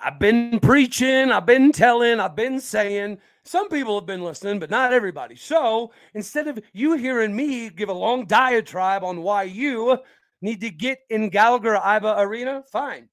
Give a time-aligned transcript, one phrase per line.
[0.00, 3.18] I've been preaching, I've been telling, I've been saying.
[3.44, 5.34] Some people have been listening, but not everybody.
[5.34, 9.98] So instead of you hearing me give a long diatribe on why you
[10.40, 13.08] need to get in Gallagher Iba Arena, fine.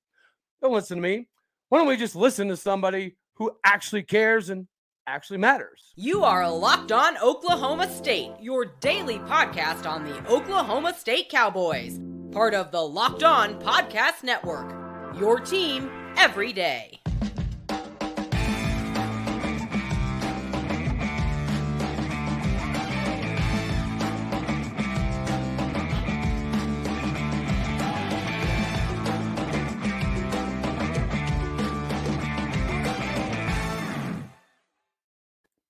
[0.61, 1.27] Don't listen to me.
[1.69, 4.67] Why don't we just listen to somebody who actually cares and
[5.07, 5.91] actually matters?
[5.95, 11.99] You are Locked On Oklahoma State, your daily podcast on the Oklahoma State Cowboys,
[12.31, 14.75] part of the Locked On Podcast Network.
[15.17, 16.99] Your team every day.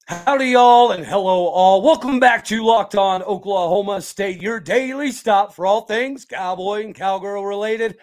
[0.08, 1.82] Howdy, y'all, and hello, all.
[1.82, 6.94] Welcome back to Locked On Oklahoma State, your daily stop for all things cowboy and
[6.94, 7.98] cowgirl related.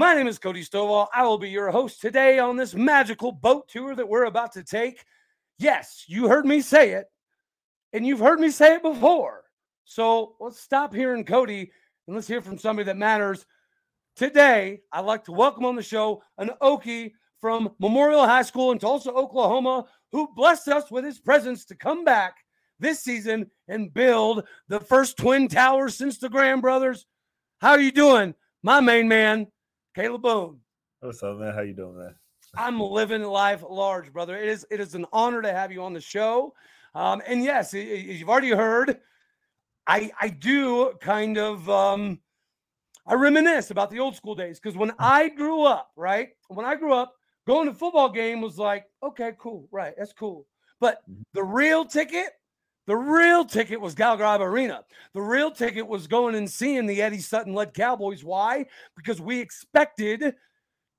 [0.00, 1.08] My name is Cody Stovall.
[1.14, 4.64] I will be your host today on this magical boat tour that we're about to
[4.64, 5.04] take.
[5.58, 7.04] Yes, you heard me say it,
[7.92, 9.44] and you've heard me say it before.
[9.84, 11.70] So let's stop hearing Cody
[12.06, 13.44] and let's hear from somebody that matters.
[14.16, 18.78] Today, I'd like to welcome on the show an Okie from Memorial High School in
[18.78, 22.36] Tulsa, Oklahoma, who blessed us with his presence to come back
[22.78, 27.04] this season and build the first twin towers since the Graham brothers.
[27.60, 29.48] How are you doing, my main man,
[30.00, 30.60] Kalib Boone?
[31.00, 31.52] What's up, man?
[31.52, 32.14] How you doing, man?
[32.56, 34.34] I'm living life large, brother.
[34.34, 36.54] It is it is an honor to have you on the show.
[36.94, 38.98] Um, and yes, you've already heard.
[39.86, 42.18] I I do kind of um,
[43.06, 46.30] I reminisce about the old school days because when I grew up, right?
[46.48, 47.14] When I grew up,
[47.46, 50.46] going to football game was like, okay, cool, right, that's cool.
[50.80, 51.24] But Mhm.
[51.34, 52.30] the real ticket,
[52.90, 54.82] the real ticket was Gallagher Arena.
[55.14, 58.24] The real ticket was going and seeing the Eddie Sutton led Cowboys.
[58.24, 58.66] Why?
[58.96, 60.34] Because we expected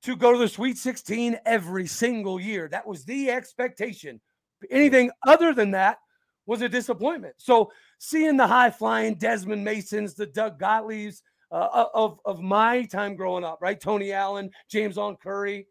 [0.03, 2.69] to go to the Sweet 16 every single year.
[2.69, 4.21] That was the expectation.
[4.69, 5.97] Anything other than that
[6.45, 7.35] was a disappointment.
[7.39, 13.17] So seeing the high flying Desmond Masons, the Doug Gottliebs uh, of, of my time
[13.17, 13.77] growing up, right?
[13.77, 15.67] Tony Allen, JamesOn Curry,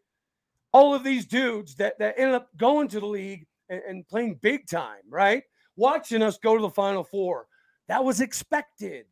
[0.71, 4.35] all of these dudes that, that ended up going to the league and, and playing
[4.35, 5.41] big time, right?
[5.81, 7.47] Watching us go to the Final Four.
[7.87, 9.07] That was expected.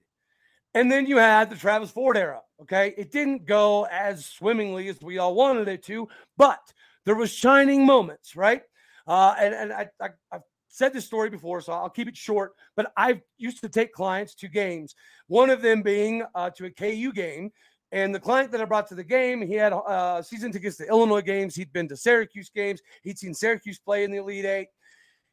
[0.75, 2.41] And then you had the Travis Ford era.
[2.61, 2.93] Okay.
[2.95, 6.07] It didn't go as swimmingly as we all wanted it to,
[6.37, 6.59] but
[7.05, 8.61] there was shining moments, right?
[9.07, 12.53] Uh, and and I, I, I've said this story before, so I'll keep it short,
[12.75, 14.93] but I used to take clients to games,
[15.25, 17.51] one of them being uh, to a KU game.
[17.91, 20.87] And the client that I brought to the game, he had uh, season tickets to
[20.87, 21.55] Illinois games.
[21.55, 22.79] He'd been to Syracuse games.
[23.01, 24.67] He'd seen Syracuse play in the Elite Eight.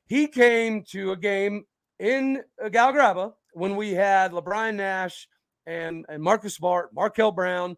[0.07, 1.65] He came to a game
[1.99, 5.29] in uh, Gallagher-Iba when we had Le'Bryan Nash
[5.67, 7.77] and, and Marcus Smart, Markel Brown,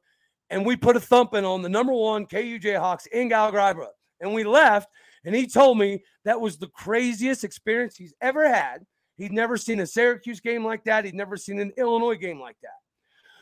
[0.51, 3.87] and we put a thumping on the number one KU Jayhawks in Gallagher-Iba.
[4.21, 4.89] And we left,
[5.25, 8.85] and he told me that was the craziest experience he's ever had.
[9.17, 11.05] He'd never seen a Syracuse game like that.
[11.05, 12.71] He'd never seen an Illinois game like that.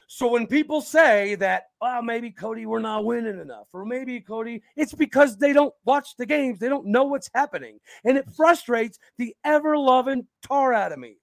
[0.08, 4.62] So when people say that, oh, maybe Cody, we're not winning enough, or maybe Cody,
[4.76, 6.60] it's because they don't watch the games.
[6.60, 7.80] They don't know what's happening.
[8.04, 11.16] And it frustrates the ever loving tar out of me.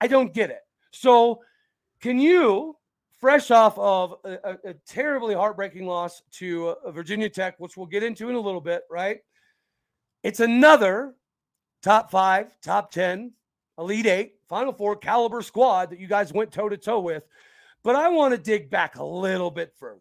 [0.00, 0.60] I don't get it.
[0.92, 1.40] So,
[2.00, 2.76] can you,
[3.18, 8.02] fresh off of a, a- terribly heartbreaking loss to uh, Virginia Tech, which we'll get
[8.02, 9.18] into in a little bit, right?
[10.22, 11.14] It's another
[11.82, 13.32] top five, top 10,
[13.78, 17.24] Elite Eight, Final Four caliber squad that you guys went toe to toe with.
[17.82, 20.00] But I want to dig back a little bit further.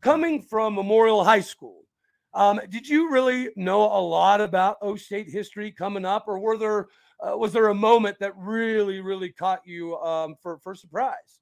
[0.00, 1.84] Coming from Memorial High School,
[2.32, 6.56] um, did you really know a lot about O State history coming up, or were
[6.56, 6.88] there
[7.20, 11.40] uh, was there a moment that really, really caught you um, for for surprise?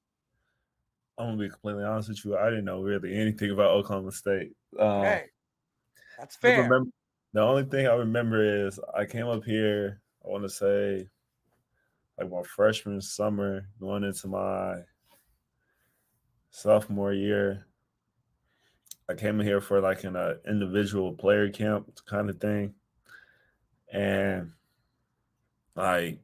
[1.17, 2.37] I'm gonna be completely honest with you.
[2.37, 4.51] I didn't know really anything about Oklahoma State.
[4.77, 5.25] Um, Okay,
[6.17, 6.61] that's fair.
[6.63, 6.91] remember-
[7.33, 10.01] the only thing I remember is I came up here.
[10.25, 11.07] I want to say,
[12.17, 14.79] like my freshman summer, going into my
[16.51, 17.65] sophomore year.
[19.09, 22.75] I came in here for like an uh, individual player camp kind of thing,
[23.91, 24.51] and
[25.75, 26.19] like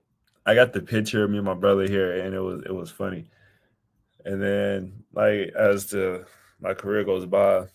[0.46, 2.92] I got the picture of me and my brother here, and it was it was
[2.92, 3.26] funny.
[4.24, 6.26] And then like as the
[6.60, 7.66] my career goes by,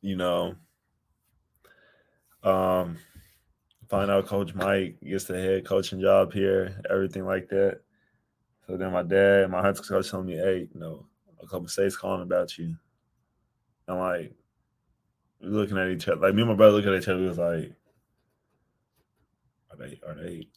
[0.00, 0.54] you know,
[2.42, 2.98] um,
[3.88, 7.80] find out Coach Mike gets the head coaching job here, everything like that.
[8.66, 11.06] So then my dad my high school coach told me, "Hey, you know,
[11.44, 12.76] Oklahoma State's calling about you."
[13.86, 14.32] I'm like,
[15.40, 17.20] we looking at each other, like me and my brother looking at each other.
[17.20, 17.72] We was like,
[19.70, 20.00] "Are they?
[20.06, 20.48] Are they?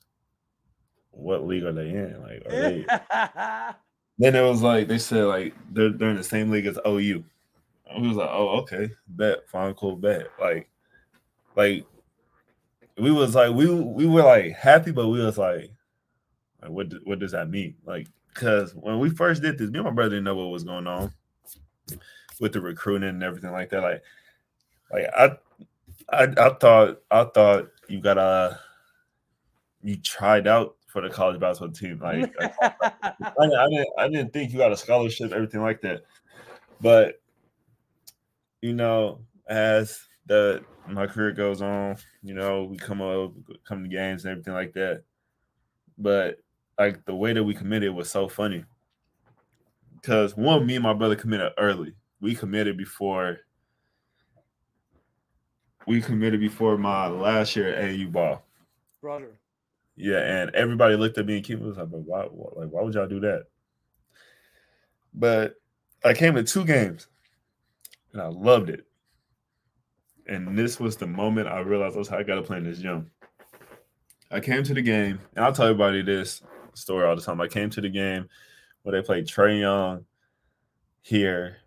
[1.12, 2.22] What league are they in?
[2.22, 2.86] Like, are they?"
[4.18, 7.24] then it was like they said like they're they're in the same league as OU.
[8.00, 10.28] we was like, oh, okay, bet, fine, cool, bet.
[10.39, 10.69] Like,
[11.56, 11.86] like
[12.98, 15.72] we was like, we we were like happy, but we was like,
[16.62, 17.75] like what what does that mean?
[17.86, 18.07] Like,
[18.38, 20.86] because when we first did this, me and my brother didn't know what was going
[20.86, 21.12] on
[22.39, 23.81] with the recruiting and everything like that.
[23.81, 24.04] Like,
[24.92, 25.38] like I,
[26.10, 28.60] I, I thought, I thought you got to,
[29.81, 32.00] you tried out for the college basketball team.
[32.00, 32.74] Like, I,
[33.22, 36.04] I, didn't, I didn't think you got a scholarship, everything like that.
[36.80, 37.19] But
[38.62, 43.34] you know, as the my career goes on, you know, we come up,
[43.68, 45.04] come to games and everything like that.
[45.98, 46.39] But
[46.77, 48.63] like the way that we committed was so funny.
[49.95, 51.94] Because one, me and my brother committed early.
[52.21, 53.39] We committed before
[55.85, 58.45] we committed before my last year at AAU ball.
[59.01, 59.39] Roger.
[59.95, 62.21] Yeah, and everybody looked at me and Kim was like, "But why?
[62.21, 63.45] Like, why would y'all do that?"
[65.13, 65.56] But
[66.03, 67.07] I came to two games,
[68.13, 68.85] and I loved it.
[70.27, 72.79] And this was the moment I realized I was I got to play in this
[72.79, 73.09] gym.
[74.29, 76.44] I came to the game, and I'll tell everybody this
[76.77, 77.41] story all the time.
[77.41, 78.27] I came to the game
[78.83, 80.06] where they played Trae Young
[81.01, 81.57] here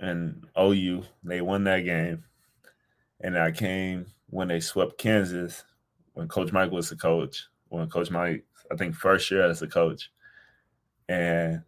[0.00, 1.02] and OU.
[1.24, 2.24] They won that game.
[3.20, 5.64] And I came when they swept Kansas,
[6.14, 9.66] when Coach Mike was the coach, when Coach Mike, I think first year as a
[9.66, 10.10] coach.
[11.08, 11.62] And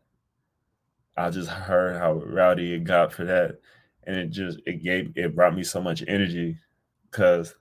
[1.16, 3.58] I just heard how rowdy it got for that.
[4.04, 6.58] And it just it gave it brought me so much energy
[7.10, 7.54] because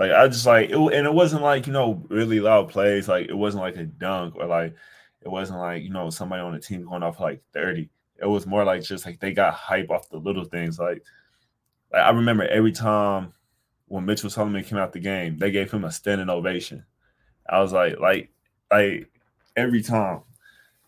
[0.00, 3.06] like I just like it, and it wasn't like you know really loud plays.
[3.06, 4.74] Like it wasn't like a dunk or like
[5.20, 7.90] it wasn't like you know somebody on the team going off like thirty.
[8.18, 10.78] It was more like just like they got hype off the little things.
[10.78, 11.04] Like,
[11.92, 13.34] like I remember every time
[13.88, 16.82] when Mitchell Solomon came out the game, they gave him a standing ovation.
[17.50, 18.30] I was like, like,
[18.70, 19.10] like
[19.54, 20.22] every time,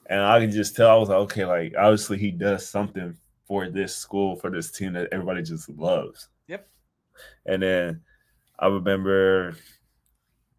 [0.07, 3.15] and I could just tell I was like, okay, like obviously he does something
[3.45, 6.29] for this school for this team that everybody just loves.
[6.49, 6.67] Yep.
[7.45, 8.01] And then
[8.63, 9.57] I remember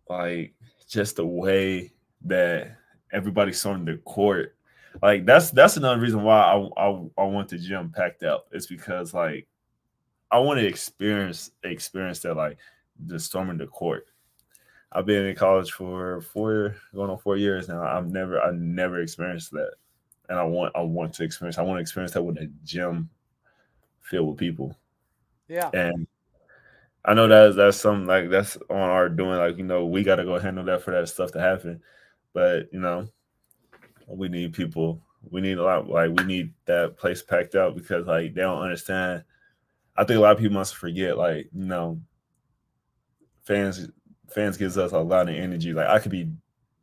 [0.10, 0.54] like
[0.90, 1.94] just the way
[2.26, 2.76] that
[3.14, 4.58] everybody stormed the court.
[5.02, 8.46] Like that's that's another reason why I I, I want the gym packed out.
[8.52, 9.48] It's because like
[10.30, 12.58] I want to experience experience that like
[13.06, 14.08] the storming the court.
[14.92, 17.84] I've been in college for four going on four years now.
[17.84, 19.76] I've never I never experienced that.
[20.28, 23.10] And I want I want to experience I want to experience that with a gym
[24.02, 24.78] filled with people.
[25.48, 25.70] Yeah.
[25.74, 26.06] And
[27.06, 29.38] I know that that's something like that's on our doing.
[29.38, 31.82] Like you know, we got to go handle that for that stuff to happen.
[32.34, 33.08] But you know,
[34.08, 35.02] we need people.
[35.30, 35.90] We need a lot.
[35.90, 39.24] Like we need that place packed out because like they don't understand.
[39.98, 41.18] I think a lot of people must forget.
[41.18, 42.00] Like you know,
[43.44, 43.90] fans
[44.30, 45.74] fans gives us a lot of energy.
[45.74, 46.32] Like I could be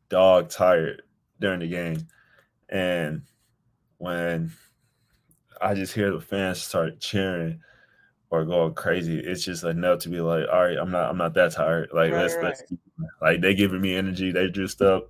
[0.09, 1.01] dog tired
[1.39, 2.07] during the game,
[2.69, 3.23] and
[3.97, 4.51] when
[5.59, 7.59] I just hear the fans start cheering
[8.31, 9.19] or going crazy.
[9.19, 11.89] It's just enough to be like, all right, I'm not, I'm not that tired.
[11.93, 12.43] Like right, let's, right.
[12.45, 12.63] let's,
[13.21, 14.31] like they giving me energy.
[14.31, 15.07] They juiced up.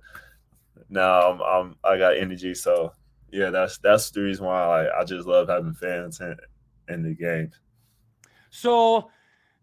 [0.90, 2.54] Now I'm, I'm, I got energy.
[2.54, 2.92] So
[3.30, 6.36] yeah, that's that's the reason why I, I just love having fans in,
[6.88, 7.54] in the games.
[8.50, 9.08] So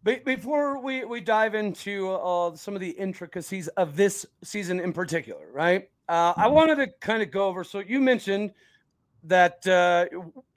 [0.04, 5.52] before we, we dive into uh, some of the intricacies of this season in particular,
[5.52, 5.90] right?
[6.08, 6.56] Uh, I mm-hmm.
[6.56, 7.64] wanted to kind of go over.
[7.66, 8.52] So you mentioned
[9.24, 10.06] that uh,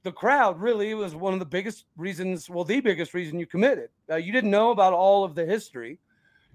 [0.02, 3.88] the crowd really was one of the biggest reasons, well, the biggest reason you committed.
[4.10, 5.98] Uh, you didn't know about all of the history.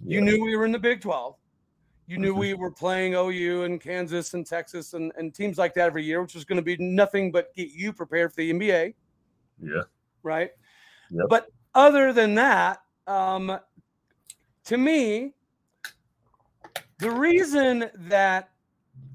[0.04, 0.16] Yeah.
[0.16, 1.36] You knew we were in the Big 12.
[2.08, 2.40] You knew mm-hmm.
[2.40, 6.22] we were playing OU and Kansas and Texas and, and teams like that every year,
[6.22, 8.94] which was going to be nothing but get you prepared for the NBA.
[9.62, 9.82] Yeah.
[10.24, 10.52] Right.
[11.12, 11.26] Yep.
[11.30, 13.60] But other than that, um,
[14.66, 15.34] to me,
[17.00, 18.50] the reason that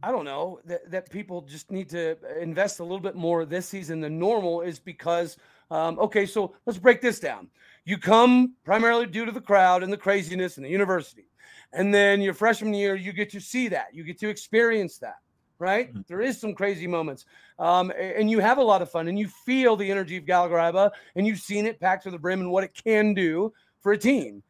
[0.03, 3.69] I don't know that, that people just need to invest a little bit more this
[3.69, 5.37] season than normal is because
[5.71, 7.49] um, okay, so let's break this down.
[7.87, 11.27] You come primarily due to the crowd and the craziness and the university,
[11.73, 15.17] and then your freshman year you get to see that, you get to experience that,
[15.59, 15.89] right?
[15.89, 16.03] Mm-hmm.
[16.09, 17.25] There is some crazy moments,
[17.59, 20.91] um, and you have a lot of fun, and you feel the energy of Gallagher
[21.17, 23.99] and you've seen it packed to the brim and what it can do for a
[23.99, 24.43] team.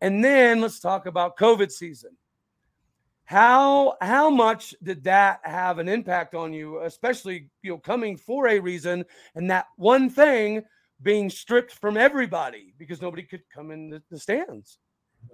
[0.00, 2.16] And then let's talk about COVID season
[3.30, 8.48] how how much did that have an impact on you, especially you know coming for
[8.48, 9.04] a reason
[9.36, 10.64] and that one thing
[11.02, 14.78] being stripped from everybody because nobody could come in the, the stands?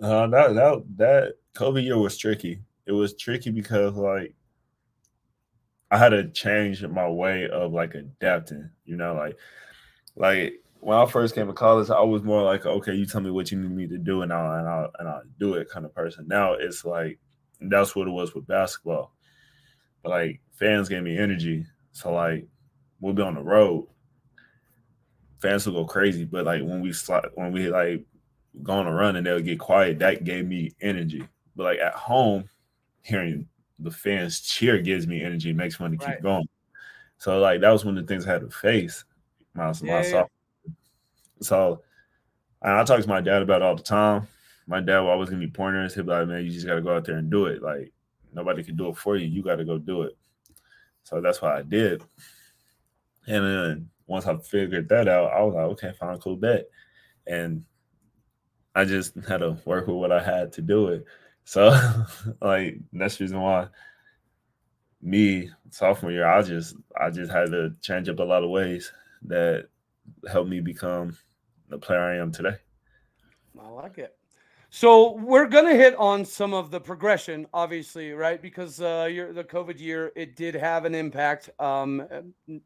[0.02, 2.60] Uh, that that that COVID year was tricky.
[2.84, 4.34] It was tricky because like
[5.90, 8.68] I had to change my way of like adapting.
[8.84, 9.38] You know, like
[10.16, 13.30] like when I first came to college, I was more like, okay, you tell me
[13.30, 15.86] what you need me to do, and I'll and I'll and I'll do it kind
[15.86, 16.28] of person.
[16.28, 17.18] Now it's like
[17.60, 19.12] and that's what it was with basketball.
[20.02, 21.66] But like fans gave me energy.
[21.92, 22.46] So like
[23.00, 23.88] we'll be on the road.
[25.40, 26.24] fans will go crazy.
[26.24, 26.92] But like when we
[27.34, 28.04] when we like
[28.62, 31.26] go on a run and they'll get quiet, that gave me energy.
[31.54, 32.48] But like at home,
[33.02, 33.48] hearing
[33.78, 36.48] the fans cheer gives me energy, makes me want to keep going.
[37.18, 39.04] So like that was one of the things I had to face
[39.56, 40.24] my, yeah, my.
[41.40, 41.82] So
[42.62, 44.26] I talk to my dad about all the time.
[44.66, 45.94] My dad will always give me pointers.
[45.94, 47.62] He'll be like, man, you just gotta go out there and do it.
[47.62, 47.92] Like
[48.32, 49.26] nobody can do it for you.
[49.26, 50.16] You gotta go do it.
[51.04, 52.02] So that's what I did.
[53.28, 56.66] And then once I figured that out, I was like, okay, fine, cool bet.
[57.26, 57.64] And
[58.74, 61.04] I just had to work with what I had to do it.
[61.44, 61.68] So
[62.40, 63.68] like that's the reason why
[65.02, 68.92] me sophomore year, I just I just had to change up a lot of ways
[69.22, 69.68] that
[70.30, 71.16] helped me become
[71.68, 72.56] the player I am today.
[73.60, 74.16] I like it.
[74.70, 78.40] So we're gonna hit on some of the progression, obviously, right?
[78.40, 82.06] Because uh, the COVID year, it did have an impact, um,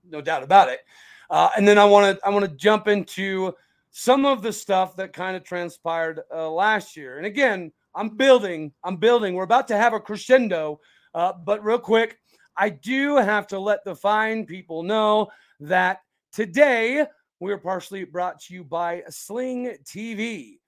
[0.08, 0.80] no doubt about it.
[1.28, 3.54] Uh, and then I want to I want to jump into
[3.90, 7.18] some of the stuff that kind of transpired uh, last year.
[7.18, 9.34] And again, I'm building, I'm building.
[9.34, 10.80] We're about to have a crescendo,
[11.14, 12.18] uh, but real quick,
[12.56, 15.28] I do have to let the fine people know
[15.60, 16.00] that
[16.32, 17.06] today
[17.40, 20.58] we are partially brought to you by Sling TV.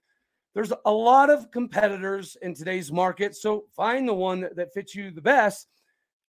[0.55, 5.11] There's a lot of competitors in today's market, so find the one that fits you
[5.11, 5.69] the best.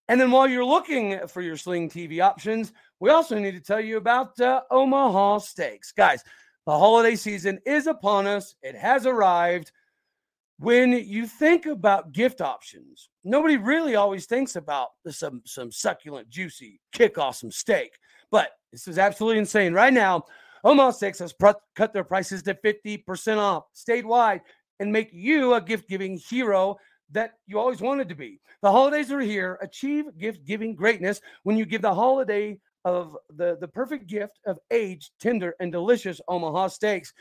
[0.08, 3.80] And then while you're looking for your Sling TV options, we also need to tell
[3.80, 5.92] you about uh, Omaha Steaks.
[5.92, 6.24] Guys,
[6.66, 9.72] the holiday season is upon us, it has arrived.
[10.58, 16.80] When you think about gift options, nobody really always thinks about some, some succulent, juicy,
[16.92, 17.92] kick awesome steak.
[18.30, 19.72] But this is absolutely insane.
[19.72, 20.24] Right now,
[20.64, 24.40] Omaha Steaks has pr- cut their prices to 50% off statewide
[24.78, 26.76] and make you a gift giving hero
[27.10, 28.40] that you always wanted to be.
[28.62, 29.58] The holidays are here.
[29.62, 34.58] Achieve gift giving greatness when you give the holiday of the, the perfect gift of
[34.70, 37.12] aged, tender, and delicious Omaha steaks.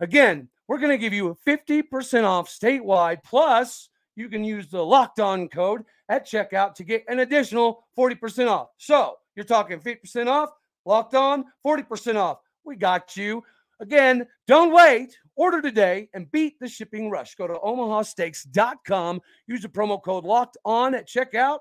[0.00, 3.22] Again, we're going to give you 50% off statewide.
[3.24, 8.48] Plus, you can use the locked on code at checkout to get an additional 40%
[8.48, 8.68] off.
[8.78, 10.50] So you're talking 50% off,
[10.84, 12.38] locked on, 40% off.
[12.64, 13.42] We got you.
[13.80, 15.18] Again, don't wait.
[15.34, 17.34] Order today and beat the shipping rush.
[17.34, 19.20] Go to omahasteaks.com.
[19.46, 21.58] Use the promo code locked on at checkout,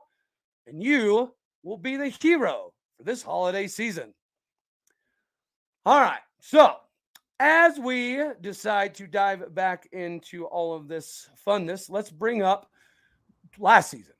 [0.67, 4.13] and you will be the hero for this holiday season.
[5.85, 6.19] All right.
[6.41, 6.75] So,
[7.39, 12.69] as we decide to dive back into all of this funness, let's bring up
[13.57, 14.13] last season.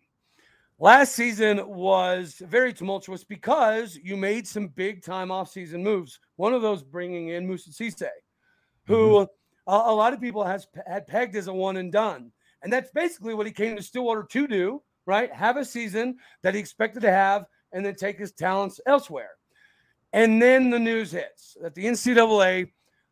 [0.79, 6.19] Last season was very tumultuous because you made some big time offseason moves.
[6.41, 8.09] One of those bringing in Moussa Cisse,
[8.87, 9.71] who mm-hmm.
[9.71, 12.31] a, a, lot of people has had pegged as a one and done.
[12.63, 15.31] And that's basically what he came to Stillwater to do, right?
[15.31, 19.29] Have a season that he expected to have and then take his talents elsewhere.
[20.13, 22.71] And then the news hits that the NCAA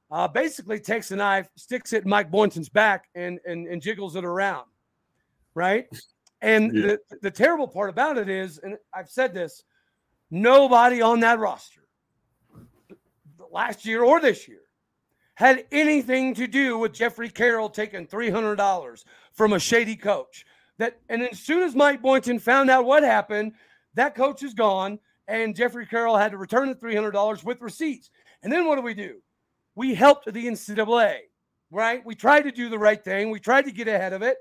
[0.09, 4.15] uh, basically takes a knife, sticks it in Mike Boynton's back, and, and, and jiggles
[4.15, 4.65] it around,
[5.53, 5.86] right?
[6.41, 6.81] And yeah.
[6.81, 9.63] the, the terrible part about it is, and I've said this,
[10.31, 11.79] nobody on that roster
[13.51, 14.62] last year or this year
[15.36, 20.46] had anything to do with Jeffrey Carroll taking $300 from a shady coach.
[20.77, 23.53] That and as soon as Mike Boynton found out what happened,
[23.96, 28.10] that coach is gone, and Jeffrey Carroll had to return the $300 with receipts.
[28.44, 29.22] And then what do we do?
[29.75, 31.20] We helped the NCAA,
[31.72, 32.06] right?
[32.06, 33.29] We tried to do the right thing.
[33.29, 34.38] We tried to get ahead of it,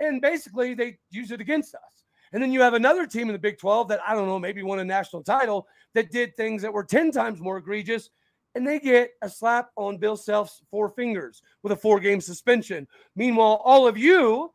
[0.00, 2.04] and basically they use it against us.
[2.32, 4.62] And then you have another team in the Big 12 that I don't know, maybe
[4.62, 8.10] won a national title that did things that were 10 times more egregious.
[8.54, 12.88] And they get a slap on Bill Self's four fingers with a four game suspension.
[13.14, 14.52] Meanwhile, all of you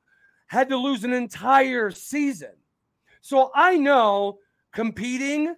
[0.47, 2.51] had to lose an entire season.
[3.21, 4.39] So I know
[4.73, 5.55] competing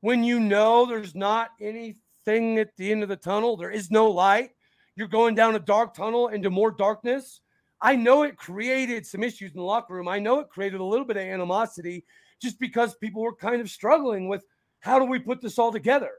[0.00, 4.10] when you know there's not anything at the end of the tunnel, there is no
[4.10, 4.50] light,
[4.96, 7.40] you're going down a dark tunnel into more darkness.
[7.80, 10.08] I know it created some issues in the locker room.
[10.08, 12.04] I know it created a little bit of animosity
[12.40, 14.44] just because people were kind of struggling with
[14.80, 16.12] how do we put this all together?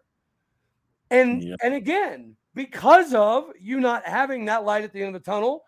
[1.09, 1.55] And yeah.
[1.63, 5.63] and again, because of you not having that light at the end of the tunnel,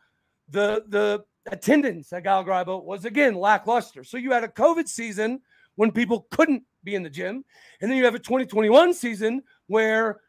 [0.50, 2.44] the the attendance at Gal
[2.86, 4.04] was again lackluster.
[4.04, 5.42] So you had a COVID season
[5.76, 7.44] when people couldn't be in the gym,
[7.82, 10.22] and then you have a 2021 season where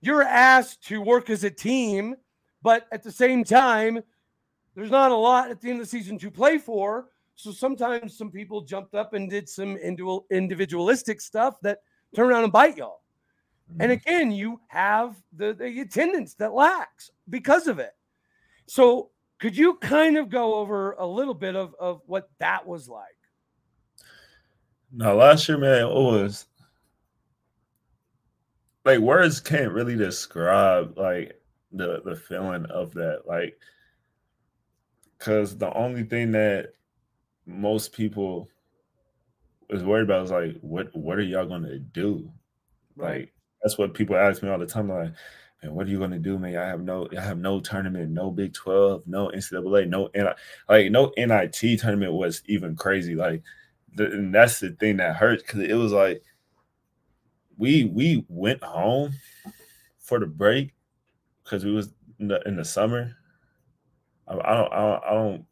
[0.00, 2.16] you're asked to work as a team,
[2.62, 4.02] but at the same time,
[4.74, 7.06] there's not a lot at the end of the season to play for.
[7.34, 11.80] So sometimes some people jumped up and did some individualistic stuff that
[12.14, 13.01] turned around and bite y'all.
[13.80, 14.08] And mm-hmm.
[14.08, 17.92] again, you have the, the attendance that lacks because of it.
[18.66, 22.88] So could you kind of go over a little bit of, of what that was
[22.88, 23.06] like?
[24.92, 26.46] No, last year, man, it was
[28.84, 31.40] like words can't really describe like
[31.72, 33.22] the the feeling of that.
[33.26, 33.58] Like,
[35.18, 36.74] because the only thing that
[37.46, 38.48] most people
[39.70, 42.30] is worried about is like, what what are y'all gonna do?
[42.96, 43.20] Right.
[43.20, 43.31] Like
[43.62, 44.88] that's what people ask me all the time.
[44.88, 45.12] Like,
[45.62, 46.56] man, what are you gonna do, man?
[46.56, 50.08] I have no, I have no tournament, no Big Twelve, no NCAA, no
[50.68, 53.14] like no NIT tournament was even crazy.
[53.14, 53.42] Like,
[53.94, 56.22] the, and that's the thing that hurts because it was like
[57.56, 59.12] we we went home
[59.98, 60.74] for the break
[61.44, 63.14] because we was in the, in the summer.
[64.26, 65.44] I, I, don't, I don't I don't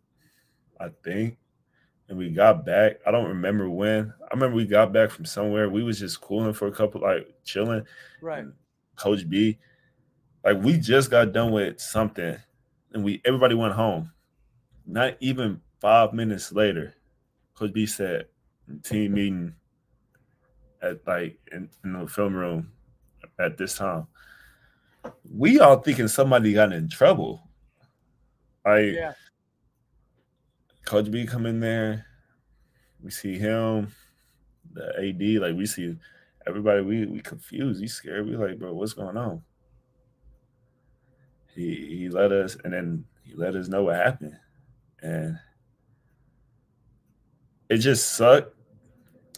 [0.81, 1.39] I think
[2.11, 2.97] and we got back.
[3.07, 4.13] I don't remember when.
[4.21, 5.71] I remember we got back from somewhere.
[5.71, 7.87] We was just cooling for a couple, like chilling.
[8.21, 8.45] Right.
[8.97, 9.59] Coach B,
[10.45, 12.37] like we just got done with something,
[12.93, 14.11] and we everybody went home.
[14.85, 16.95] Not even five minutes later,
[17.55, 18.27] Coach B said,
[18.83, 19.55] "Team meeting
[20.83, 22.73] at like in, in the film room
[23.39, 24.09] at this time."
[25.33, 27.49] We all thinking somebody got in trouble.
[28.67, 29.13] Like, yeah.
[30.91, 32.05] Coach B come in there.
[33.01, 33.93] We see him,
[34.73, 35.95] the AD, like we see
[36.49, 36.81] everybody.
[36.81, 37.81] We we confused.
[37.81, 38.27] We scared.
[38.27, 39.41] We like, bro, what's going on?
[41.55, 44.37] He he let us, and then he let us know what happened,
[45.01, 45.39] and
[47.69, 48.53] it just sucked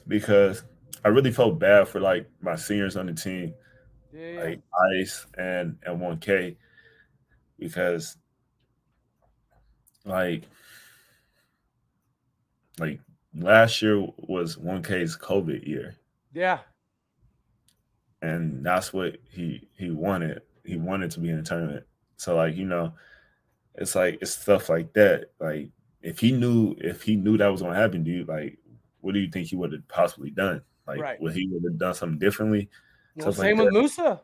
[0.08, 0.64] because
[1.04, 3.52] I really felt bad for like my seniors on the team,
[4.10, 4.40] yeah.
[4.42, 4.62] like
[4.94, 6.56] Ice and and 1K,
[7.58, 8.16] because
[10.06, 10.44] like
[12.78, 13.00] like
[13.34, 15.96] last year was 1K's COVID year.
[16.32, 16.58] Yeah.
[18.20, 20.42] And that's what he he wanted.
[20.64, 21.84] He wanted to be in a tournament.
[22.16, 22.94] So like, you know,
[23.74, 25.30] it's like it's stuff like that.
[25.40, 25.70] Like
[26.02, 28.58] if he knew if he knew that was gonna happen, dude, like
[29.00, 30.62] what do you think he would have possibly done?
[30.86, 31.20] Like right.
[31.20, 32.68] would he would have done something differently?
[33.16, 34.20] Well, same like with Moussa.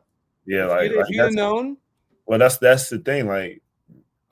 [0.46, 1.76] Yeah, like, if like he'd have known.
[2.26, 3.26] Well, that's that's the thing.
[3.26, 3.62] Like,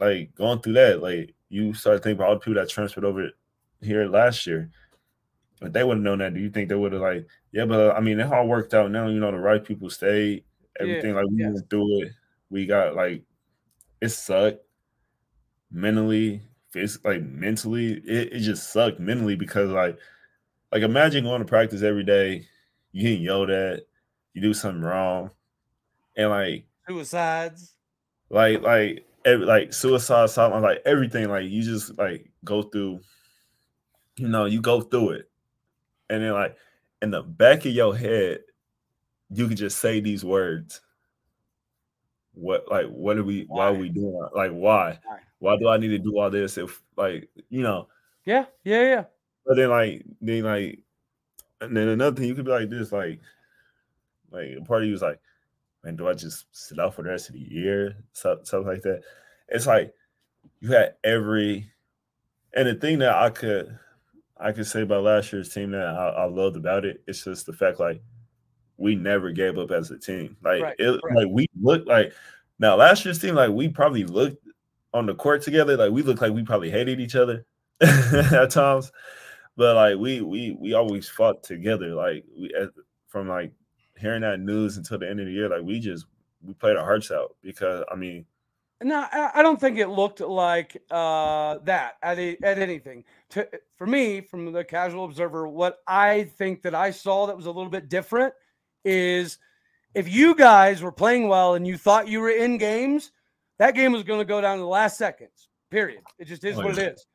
[0.00, 3.30] like going through that, like you start thinking about all the people that transferred over
[3.80, 4.70] here last year.
[5.62, 7.80] If they would have known that, do you think they would have like, yeah, but
[7.80, 9.08] uh, I mean, it all worked out now.
[9.08, 10.44] You know, the right people stayed,
[10.78, 11.50] everything yeah, like we yeah.
[11.50, 12.12] went through it.
[12.50, 13.22] We got like
[14.00, 14.62] it sucked
[15.70, 17.92] mentally, physically, like mentally.
[17.92, 19.98] It, it just sucked mentally because like,
[20.72, 22.46] like imagine going to practice every day,
[22.92, 23.80] you getting yelled at,
[24.34, 25.30] you do something wrong,
[26.16, 27.72] and like suicides,
[28.28, 31.30] like like every, like suicide, something like everything.
[31.30, 33.00] Like you just like go through
[34.16, 35.30] you know, you go through it.
[36.08, 36.56] And then like
[37.02, 38.40] in the back of your head,
[39.30, 40.80] you can just say these words.
[42.34, 44.98] What like what are we why, why are we doing like why?
[45.04, 45.18] why?
[45.38, 47.88] Why do I need to do all this if like you know?
[48.24, 49.04] Yeah, yeah, yeah.
[49.46, 50.80] But then like then like
[51.60, 53.20] and then another thing you could be like this, like
[54.30, 55.20] like a part of you is like,
[55.82, 57.96] man, do I just sit out for the rest of the year?
[58.12, 59.02] Something like that.
[59.48, 59.94] It's like
[60.60, 61.70] you had every
[62.52, 63.78] and the thing that I could
[64.38, 67.02] I can say about last year's team that I, I loved about it.
[67.06, 68.02] It's just the fact like
[68.76, 70.36] we never gave up as a team.
[70.42, 71.16] Like right, it, right.
[71.16, 72.12] like we looked like
[72.58, 74.44] now last year's team, like we probably looked
[74.92, 77.46] on the court together, like we looked like we probably hated each other
[77.80, 78.92] at times.
[79.56, 81.94] But like we we we always fought together.
[81.94, 82.52] Like we
[83.08, 83.52] from like
[83.98, 86.06] hearing that news until the end of the year, like we just
[86.44, 88.26] we played our hearts out because I mean
[88.82, 93.04] no, I don't think it looked like uh, that at, a, at anything.
[93.30, 97.46] To, for me, from the casual observer, what I think that I saw that was
[97.46, 98.32] a little bit different
[98.84, 99.38] is
[99.94, 103.10] if you guys were playing well and you thought you were in games,
[103.58, 105.48] that game was going to go down to the last seconds.
[105.70, 106.02] Period.
[106.18, 107.06] It just is oh, what it is.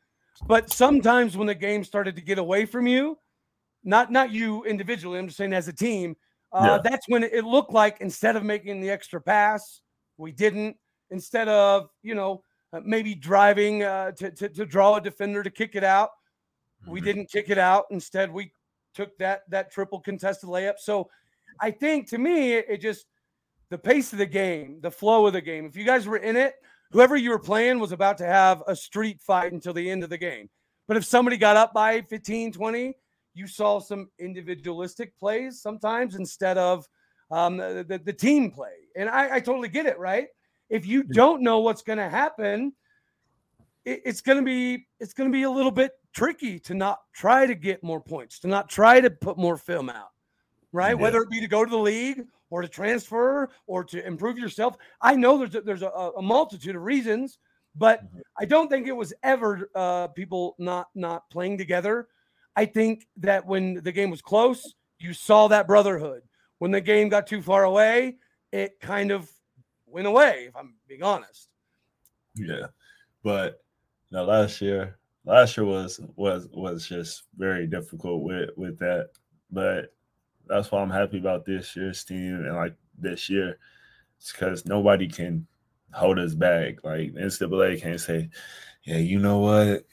[0.47, 3.17] But sometimes when the game started to get away from you,
[3.83, 6.15] not not you individually, I'm just saying as a team,
[6.51, 6.89] uh, yeah.
[6.89, 9.81] that's when it looked like instead of making the extra pass,
[10.17, 10.75] we didn't
[11.09, 12.43] instead of you know
[12.83, 16.09] maybe driving uh, to, to, to draw a defender to kick it out.
[16.83, 16.91] Mm-hmm.
[16.91, 17.85] We didn't kick it out.
[17.91, 18.53] Instead, we
[18.93, 20.77] took that that triple contested layup.
[20.77, 21.09] So
[21.59, 23.05] I think to me, it, it just
[23.69, 25.65] the pace of the game, the flow of the game.
[25.65, 26.55] If you guys were in it,
[26.91, 30.09] whoever you were playing was about to have a street fight until the end of
[30.09, 30.49] the game.
[30.87, 32.93] But if somebody got up by 15, 20,
[33.33, 36.85] you saw some individualistic plays sometimes instead of
[37.31, 38.73] um, the, the, the, team play.
[38.97, 40.27] And I, I totally get it, right?
[40.71, 42.73] If you don't know what's going to happen,
[43.85, 46.99] it, it's going to be it's going to be a little bit tricky to not
[47.13, 50.09] try to get more points, to not try to put more film out,
[50.71, 50.95] right?
[50.95, 51.01] Yeah.
[51.01, 54.77] Whether it be to go to the league or to transfer or to improve yourself.
[55.01, 57.37] I know there's a, there's a, a multitude of reasons,
[57.75, 58.19] but mm-hmm.
[58.39, 62.07] I don't think it was ever uh, people not not playing together.
[62.55, 66.23] I think that when the game was close, you saw that brotherhood.
[66.59, 68.17] when the game got too far away,
[68.51, 69.29] it kind of
[69.91, 71.49] went away, if I'm being honest.
[72.35, 72.67] Yeah.
[73.23, 73.61] But
[74.11, 79.09] no, last year, last year was was was just very difficult with with that.
[79.51, 79.93] But
[80.47, 83.57] that's why I'm happy about this year's team and like this year.
[84.17, 85.47] It's because nobody can
[85.93, 86.83] hold us back.
[86.83, 88.29] Like NCAA can't say,
[88.83, 89.85] Yeah, you know what?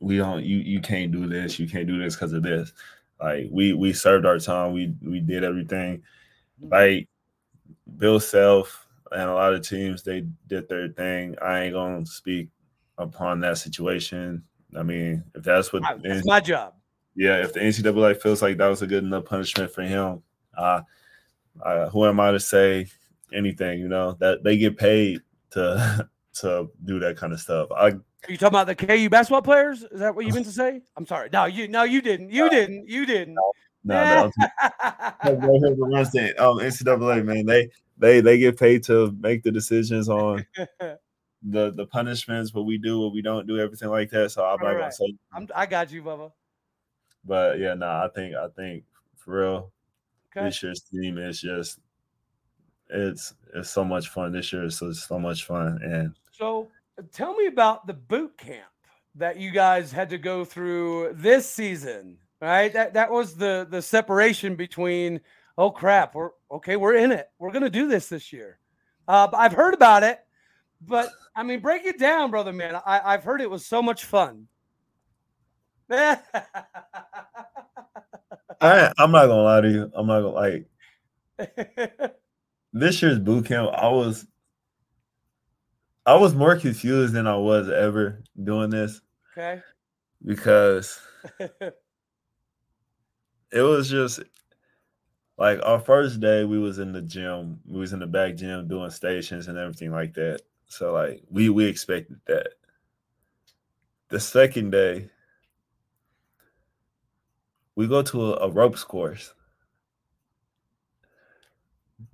[0.00, 2.72] We don't you you can't do this, you can't do this because of this.
[3.20, 6.02] Like we we served our time, we we did everything.
[6.60, 7.08] Like
[7.98, 11.36] Bill Self and a lot of teams they did their thing.
[11.42, 12.48] I ain't gonna speak
[12.98, 14.42] upon that situation.
[14.76, 16.74] I mean, if that's what that's my job.
[17.14, 20.22] Yeah, if the NCAA feels like that was a good enough punishment for him,
[20.56, 20.82] uh,
[21.64, 22.88] uh, who am I to say
[23.32, 23.78] anything?
[23.78, 26.08] You know that they get paid to
[26.40, 27.68] to do that kind of stuff.
[27.74, 27.92] I
[28.28, 29.84] are you talking about the KU basketball players?
[29.84, 30.82] Is that what you meant to say?
[30.96, 31.28] I'm sorry.
[31.32, 32.30] No, you no, you didn't.
[32.30, 32.88] You didn't.
[32.88, 33.36] You didn't.
[33.86, 34.32] No, no,
[35.22, 40.44] that um NCAA man, they they they get paid to make the decisions on
[41.42, 44.32] the the punishments, what we do, what we don't do, everything like that.
[44.32, 44.78] So I'm not right.
[44.80, 45.14] gonna say.
[45.32, 46.32] I'm, I got you, Bubba.
[47.24, 48.84] But yeah, no, nah, I think I think
[49.16, 49.72] for real,
[50.36, 50.46] okay.
[50.46, 51.78] this year's team is just
[52.90, 54.32] it's it's so much fun.
[54.32, 56.68] This year is so, so much fun, and so
[57.12, 58.66] tell me about the boot camp
[59.14, 62.18] that you guys had to go through this season.
[62.40, 65.20] Right, that that was the the separation between.
[65.58, 66.76] Oh crap, we're okay.
[66.76, 67.30] We're in it.
[67.38, 68.58] We're gonna do this this year.
[69.08, 70.18] Uh, I've heard about it,
[70.82, 72.74] but I mean, break it down, brother man.
[72.84, 74.48] I, I've heard it was so much fun.
[75.90, 76.20] I
[78.60, 79.90] I'm not gonna lie to you.
[79.94, 80.66] I'm not gonna like
[82.72, 83.70] this year's boot camp.
[83.72, 84.26] I was
[86.04, 89.00] I was more confused than I was ever doing this.
[89.32, 89.62] Okay.
[90.24, 90.98] Because
[93.52, 94.20] it was just
[95.38, 97.60] like our first day we was in the gym.
[97.66, 100.40] We was in the back gym doing stations and everything like that.
[100.66, 102.48] So like we we expected that.
[104.08, 105.10] The second day
[107.74, 109.34] we go to a, a ropes course.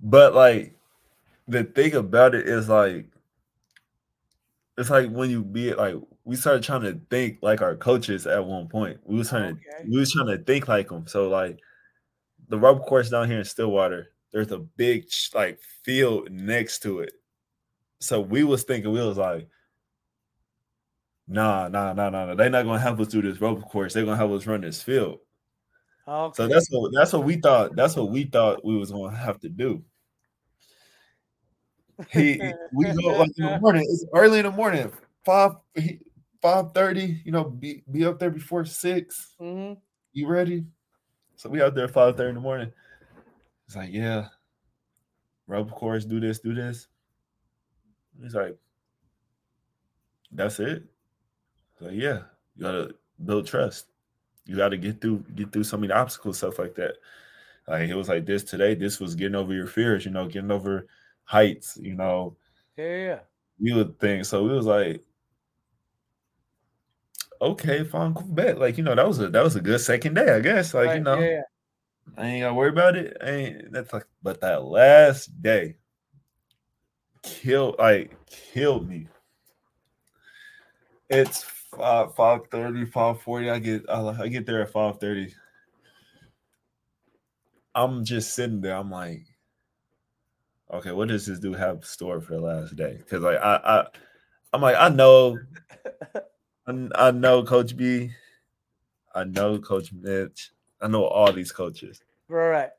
[0.01, 0.75] But like
[1.47, 3.07] the thing about it is like
[4.77, 8.43] it's like when you be like we started trying to think like our coaches at
[8.43, 8.99] one point.
[9.03, 9.83] We was trying okay.
[9.83, 11.05] to we was trying to think like them.
[11.07, 11.59] So like
[12.49, 17.13] the rope course down here in Stillwater, there's a big like field next to it.
[17.99, 19.47] So we was thinking we was like,
[21.27, 22.35] nah, nah, nah, nah, nah.
[22.35, 23.93] They're not gonna help us do this rope course.
[23.93, 25.19] They're gonna help us run this field.
[26.07, 26.35] Okay.
[26.35, 27.75] So that's what that's what we thought.
[27.75, 29.83] That's what we thought we was gonna have to do.
[32.11, 32.41] He
[32.73, 33.85] we go like in the morning.
[33.87, 34.91] It's early in the morning,
[35.25, 35.53] five
[36.43, 37.19] five thirty.
[37.25, 39.73] You know, be be up there before 6 mm-hmm.
[40.11, 40.65] You ready?
[41.35, 42.71] So we out there five thirty in the morning.
[43.65, 44.27] It's like, yeah,
[45.47, 46.87] rope course, do this, do this.
[48.21, 48.55] He's like,
[50.31, 50.83] that's it.
[51.79, 52.19] So yeah,
[52.55, 52.93] you gotta
[53.25, 53.87] build trust
[54.45, 56.95] you got to get through get through so many obstacles, stuff like that.
[57.67, 58.75] Like it was like this today.
[58.75, 60.87] This was getting over your fears, you know, getting over
[61.23, 62.35] heights, you know.
[62.77, 63.19] Yeah, yeah.
[63.59, 64.49] You would think so.
[64.49, 65.01] It was like,
[67.51, 68.59] okay, fine, cool, bet.
[68.59, 70.73] Like you know, that was a that was a good second day, I guess.
[70.73, 71.41] Like right, you know, yeah.
[72.17, 73.17] I ain't gotta worry about it.
[73.21, 75.75] I ain't that's like, but that last day
[77.23, 79.07] killed like killed me.
[81.09, 83.49] It's five five thirty, five forty.
[83.49, 85.33] I get I, get there at five thirty.
[87.75, 88.75] I'm just sitting there.
[88.75, 89.25] I'm like,
[90.71, 92.97] okay, what does this dude have stored for the last day?
[92.97, 93.85] Because like I, I
[94.53, 95.37] I'm like I know,
[96.67, 98.11] I, I know Coach B,
[99.13, 102.01] I know Coach Mitch, I know all these coaches.
[102.27, 102.69] Right.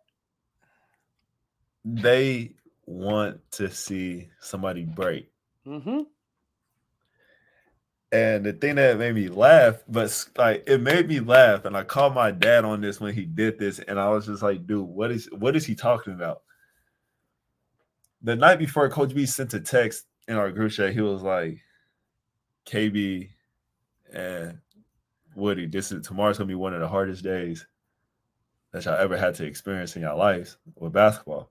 [1.85, 2.55] They
[2.87, 5.31] want to see somebody break.
[5.67, 6.01] Mm-hmm.
[8.13, 11.83] And the thing that made me laugh, but like it made me laugh, and I
[11.83, 14.87] called my dad on this when he did this, and I was just like, dude,
[14.87, 16.43] what is what is he talking about?
[18.23, 20.93] The night before, Coach B sent a text in our group chat.
[20.93, 21.59] He was like,
[22.67, 23.31] KB
[24.15, 24.59] and
[25.35, 27.67] Woody, this is tomorrow's gonna be one of the hardest days
[28.73, 31.51] that y'all ever had to experience in your lives with basketball.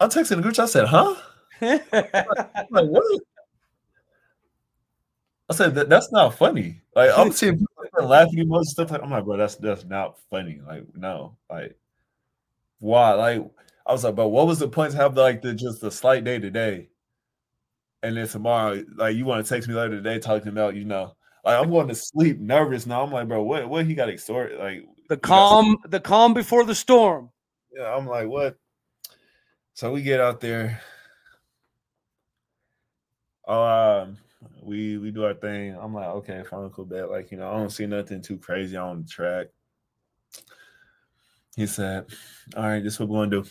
[0.00, 1.14] I texted the group I said, huh?
[1.60, 1.80] I'm
[2.70, 3.20] like, what?
[5.50, 6.82] I said that, that's not funny.
[6.94, 8.90] Like I'm seeing people laughing emoji stuff.
[8.90, 10.60] Like I'm like, bro, that's that's not funny.
[10.66, 11.76] Like no, like
[12.80, 13.14] why?
[13.14, 13.44] Like
[13.86, 16.24] I was like, but what was the point to have like the just a slight
[16.24, 16.90] day today,
[18.02, 21.14] and then tomorrow, like you want to text me later today talking about you know,
[21.44, 23.02] like I'm going to sleep nervous now.
[23.02, 24.58] I'm like, bro, what what he got extorted?
[24.58, 27.30] Like The calm, the calm before the storm.
[27.72, 28.56] Yeah, I'm like, what?
[29.74, 30.80] So we get out there.
[33.46, 34.18] Oh, um,
[34.62, 35.76] we we do our thing.
[35.80, 37.10] I'm like, okay, fine, cool, bet.
[37.10, 39.46] Like, you know, I don't see nothing too crazy on the track.
[41.56, 42.06] He said,
[42.56, 43.50] All right, this is what we're gonna do.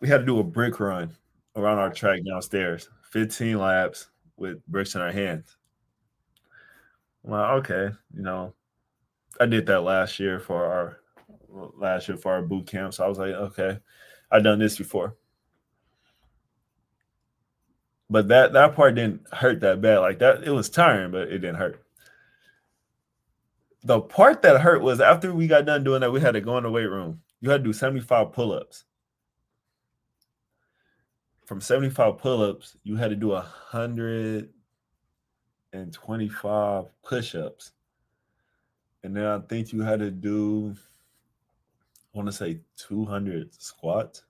[0.00, 1.16] We had to do a brick run
[1.56, 5.56] around our track downstairs, 15 laps with bricks in our hands.
[7.24, 8.54] I'm like, okay, you know,
[9.40, 11.00] I did that last year for our
[11.48, 12.94] last year for our boot camp.
[12.94, 13.78] So I was like, okay,
[14.30, 15.16] I've done this before.
[18.08, 19.98] But that that part didn't hurt that bad.
[19.98, 21.82] Like that, it was tiring, but it didn't hurt.
[23.82, 26.56] The part that hurt was after we got done doing that, we had to go
[26.58, 27.20] in the weight room.
[27.40, 28.84] You had to do 75 pull-ups.
[31.46, 34.50] From 75 pull-ups, you had to do a hundred
[35.72, 37.72] and 25 push-ups.
[39.02, 40.74] And then I think you had to do
[42.16, 44.24] I want to say 200 squats.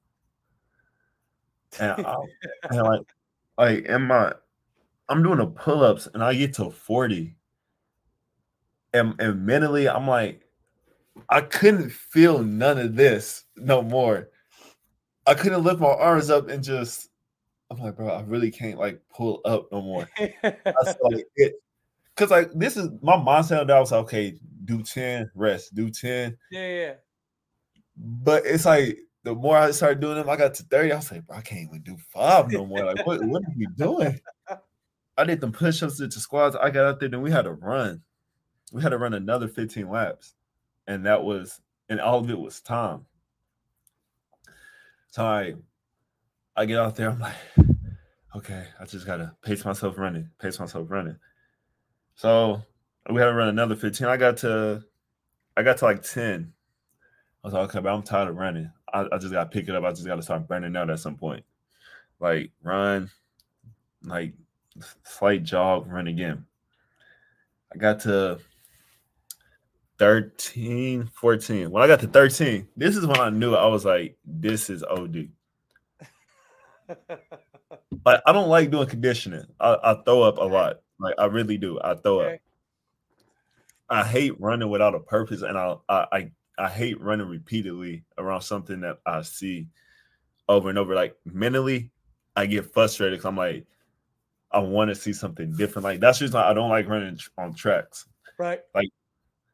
[1.79, 2.17] And, I,
[2.71, 3.15] and like,
[3.57, 4.33] like, in my,
[5.09, 7.37] I'm doing the pull ups and I get to 40.
[8.93, 10.43] And, and mentally, I'm like,
[11.29, 14.31] I couldn't feel none of this no more.
[15.27, 17.11] I couldn't lift my arms up and just,
[17.71, 20.09] I'm like, bro, I really can't like pull up no more.
[20.43, 21.55] like, it,
[22.17, 25.91] Cause like this is my mindset that I was like, okay, do 10, rest, do
[25.91, 26.37] 10.
[26.51, 26.95] Yeah, yeah.
[27.97, 30.93] But it's like the more I started doing them, I got to 30.
[30.93, 32.85] I was like, bro, I can't even do five no more.
[32.85, 34.19] Like, what, what are we doing?
[35.19, 36.57] I did them push-ups, did the squats.
[36.57, 38.03] I got out there, then we had to run.
[38.73, 40.35] We had to run another 15 laps.
[40.87, 43.05] And that was, and all of it was time.
[45.09, 45.25] So
[46.57, 47.35] I get out there, I'm like,
[48.37, 51.17] okay, I just gotta pace myself running, pace myself running.
[52.15, 52.63] So
[53.11, 54.07] we had to run another 15.
[54.07, 54.83] I got to
[55.57, 56.53] I got to like 10
[57.43, 58.73] I was like, okay, but I'm tired of running.
[58.93, 59.85] I, I just got to pick it up.
[59.85, 61.45] I just got to start burning out at some point.
[62.19, 63.09] Like run,
[64.03, 64.35] like
[65.05, 66.45] slight jog, run again.
[67.73, 68.41] I got to
[69.99, 71.71] 13, 14.
[71.71, 74.83] When I got to 13, this is when I knew I was like, this is
[74.83, 75.29] OD.
[78.05, 79.47] like I don't like doing conditioning.
[79.61, 80.81] I, I, throw up a lot.
[81.01, 81.81] Like I really do.
[81.83, 82.35] I throw okay.
[82.35, 82.41] up.
[83.89, 88.41] I hate running without a purpose, and I, I I I hate running repeatedly around
[88.41, 89.69] something that I see
[90.49, 90.95] over and over.
[90.95, 91.91] Like mentally,
[92.35, 93.65] I get frustrated because I'm like,
[94.51, 95.85] I want to see something different.
[95.85, 98.07] Like that's just I don't like running on tracks.
[98.39, 98.61] Right.
[98.75, 98.89] Like,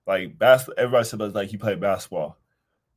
[0.06, 0.82] like basketball.
[0.82, 2.38] Everybody says like you play basketball.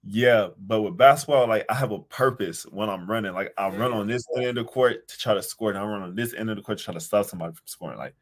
[0.07, 3.33] Yeah, but with basketball, like I have a purpose when I'm running.
[3.33, 3.95] Like I run mm.
[3.95, 6.33] on this end of the court to try to score, and I run on this
[6.33, 7.97] end of the court to try to stop somebody from scoring.
[7.97, 8.15] Like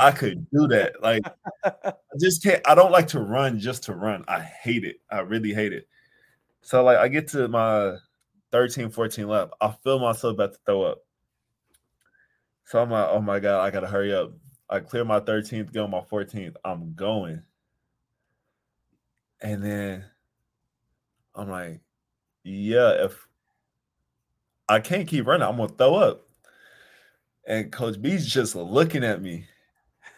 [0.00, 1.00] I could do that.
[1.02, 1.22] Like
[1.64, 2.66] I just can't.
[2.66, 4.24] I don't like to run just to run.
[4.26, 5.00] I hate it.
[5.08, 5.88] I really hate it.
[6.62, 7.96] So like I get to my
[8.50, 9.50] 13, 14 lap.
[9.60, 10.98] I feel myself about to throw up.
[12.64, 14.32] So I'm like, oh my God, I gotta hurry up.
[14.68, 16.56] I clear my 13th, go on my 14th.
[16.64, 17.42] I'm going.
[19.44, 20.04] And then
[21.34, 21.80] I'm like,
[22.44, 23.28] yeah, if
[24.68, 26.26] I can't keep running, I'm gonna throw up.
[27.46, 29.46] And Coach B's just looking at me.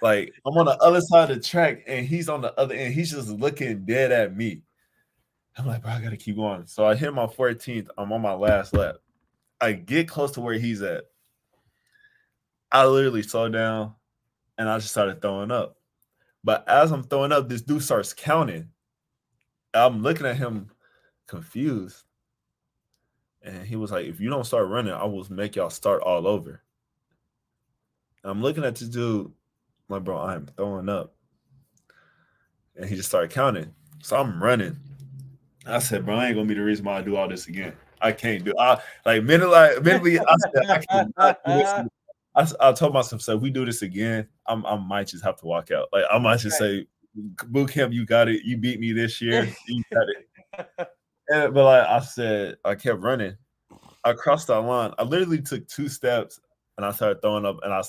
[0.00, 2.94] Like I'm on the other side of the track and he's on the other end.
[2.94, 4.62] He's just looking dead at me.
[5.58, 6.66] I'm like, bro, I gotta keep going.
[6.66, 7.88] So I hit my 14th.
[7.98, 8.96] I'm on my last lap.
[9.60, 11.02] I get close to where he's at.
[12.70, 13.94] I literally slow down
[14.56, 15.78] and I just started throwing up.
[16.44, 18.68] But as I'm throwing up, this dude starts counting.
[19.76, 20.70] I'm looking at him
[21.26, 22.04] confused.
[23.42, 26.26] And he was like, if you don't start running, I will make y'all start all
[26.26, 26.62] over.
[28.24, 29.30] I'm looking at this dude
[29.88, 31.14] like, bro, I'm throwing up.
[32.74, 33.72] And he just started counting.
[34.02, 34.76] So I'm running.
[35.64, 37.72] I said, bro, I ain't gonna be the reason why I do all this again.
[38.00, 41.14] I can't do I like mentally, mentally I said I can't
[41.46, 41.88] do this.
[42.34, 45.36] I, I told myself, so if we do this again, I'm, I might just have
[45.36, 45.88] to walk out.
[45.92, 46.82] Like I might just right.
[46.82, 46.86] say,
[47.46, 48.44] boot camp, you got it.
[48.44, 49.48] You beat me this year.
[49.66, 50.88] You got it.
[51.28, 53.36] and, but like I said, I kept running.
[54.04, 54.92] I crossed that line.
[54.98, 56.40] I literally took two steps
[56.76, 57.82] and I started throwing up and I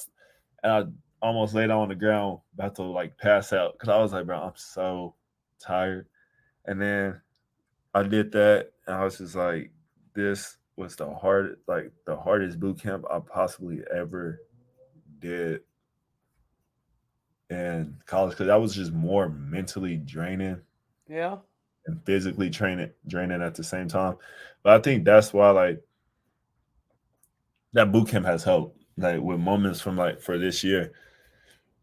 [0.63, 0.83] and I
[1.21, 4.39] almost laid on the ground, about to like pass out because I was like, bro,
[4.39, 5.15] I'm so
[5.59, 6.07] tired.
[6.65, 7.21] And then
[7.93, 9.71] I did that, and I was just like,
[10.13, 14.39] this was the hard, like the hardest boot camp I possibly ever
[15.19, 15.61] did
[17.49, 20.62] in college because that was just more mentally draining.
[21.07, 21.38] Yeah.
[21.86, 24.17] And physically training draining at the same time.
[24.63, 25.81] But I think that's why like
[27.73, 28.81] that boot camp has helped.
[28.97, 30.91] Like with moments from like for this year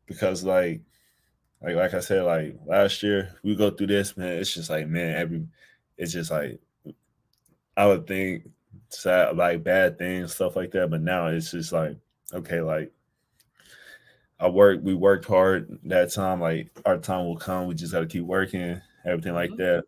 [0.07, 0.83] because like
[1.63, 4.39] like like I said, like last year we go through this, man.
[4.39, 5.47] It's just like man, every
[5.97, 6.61] it's just like
[7.77, 8.49] I would think
[8.91, 10.91] sad like bad things, stuff like that.
[10.91, 11.97] But now it's just like
[12.33, 12.93] okay, like
[14.41, 16.41] I worked, we worked hard that time.
[16.41, 17.67] Like our time will come.
[17.67, 19.63] We just got to keep working, everything like mm-hmm.
[19.63, 19.85] that.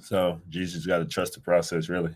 [0.00, 2.14] So Jesus got to trust the process, really.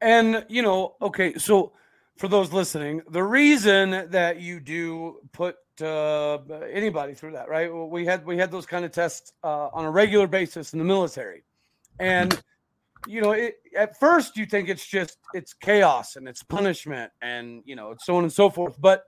[0.00, 1.72] And you know, okay, so
[2.16, 6.38] for those listening, the reason that you do put uh,
[6.70, 7.72] anybody through that, right?
[7.72, 10.78] Well, we had we had those kind of tests uh, on a regular basis in
[10.78, 11.44] the military,
[11.98, 12.40] and
[13.06, 17.62] you know, it, at first you think it's just it's chaos and it's punishment and
[17.64, 19.04] you know so on and so forth, but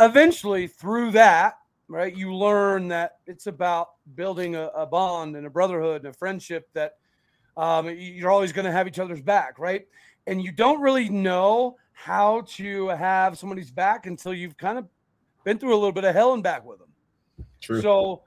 [0.00, 5.50] eventually through that, right, you learn that it's about building a, a bond and a
[5.50, 6.96] brotherhood and a friendship that
[7.56, 9.86] um, you're always going to have each other's back, right?
[10.26, 14.86] And you don't really know how to have somebody's back until you've kind of
[15.44, 16.88] been through a little bit of hell and back with them.
[17.60, 17.82] True.
[17.82, 18.22] So,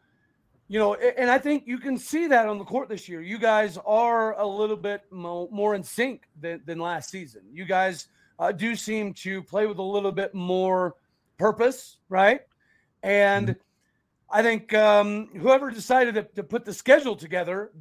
[0.67, 3.21] you know, and I think you can see that on the court this year.
[3.21, 7.41] You guys are a little bit more in sync than, than last season.
[7.51, 8.07] You guys
[8.39, 10.95] uh, do seem to play with a little bit more
[11.37, 12.41] purpose, right?
[13.03, 13.59] And mm-hmm.
[14.29, 17.71] I think um, whoever decided to, to put the schedule together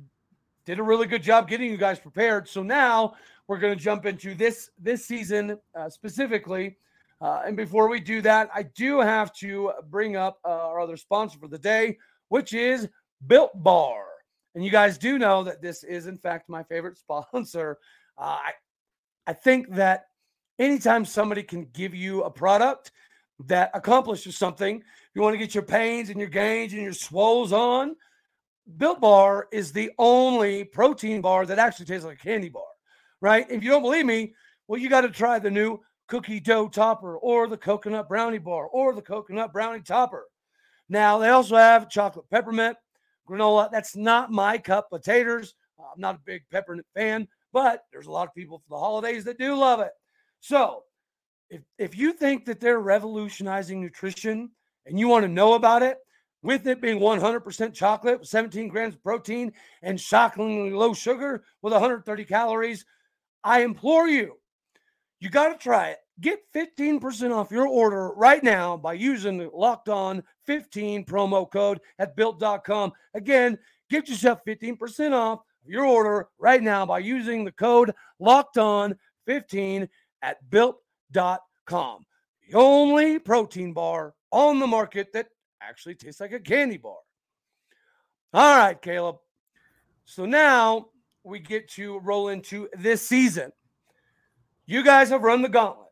[0.64, 2.48] did a really good job getting you guys prepared.
[2.48, 3.14] So now
[3.46, 6.76] we're going to jump into this this season uh, specifically.
[7.20, 10.96] Uh, and before we do that, I do have to bring up uh, our other
[10.96, 12.88] sponsor for the day, which is
[13.26, 14.04] Built Bar.
[14.54, 17.78] And you guys do know that this is, in fact, my favorite sponsor.
[18.18, 18.52] Uh, I,
[19.26, 20.08] I think that
[20.58, 22.92] anytime somebody can give you a product
[23.46, 24.82] that accomplishes something,
[25.14, 27.96] you want to get your pains and your gains and your swolls on,
[28.76, 32.62] Built Bar is the only protein bar that actually tastes like a candy bar,
[33.20, 33.46] right?
[33.50, 34.34] If you don't believe me,
[34.68, 38.66] well, you got to try the new cookie dough topper or the coconut brownie bar
[38.66, 40.24] or the coconut brownie topper.
[40.88, 42.76] Now, they also have chocolate peppermint
[43.28, 43.70] granola.
[43.70, 45.54] That's not my cup of taters.
[45.78, 49.24] I'm not a big peppermint fan, but there's a lot of people for the holidays
[49.24, 49.92] that do love it.
[50.40, 50.84] So,
[51.50, 54.50] if, if you think that they're revolutionizing nutrition
[54.86, 55.98] and you want to know about it,
[56.42, 59.50] with it being 100% chocolate, 17 grams of protein,
[59.82, 62.84] and shockingly low sugar with 130 calories,
[63.42, 64.34] I implore you,
[65.20, 65.98] you got to try it.
[66.20, 71.80] Get 15% off your order right now by using the locked on 15 promo code
[71.98, 72.92] at built.com.
[73.14, 78.96] Again, get yourself 15% off your order right now by using the code locked on
[79.26, 79.88] 15
[80.22, 80.83] at built.com.
[81.14, 81.38] The
[82.54, 85.28] only protein bar on the market that
[85.62, 86.96] actually tastes like a candy bar.
[88.34, 89.18] All right, Kalib.
[90.04, 90.88] So now
[91.22, 93.52] we get to roll into this season.
[94.66, 95.88] You guys have run the gauntlet,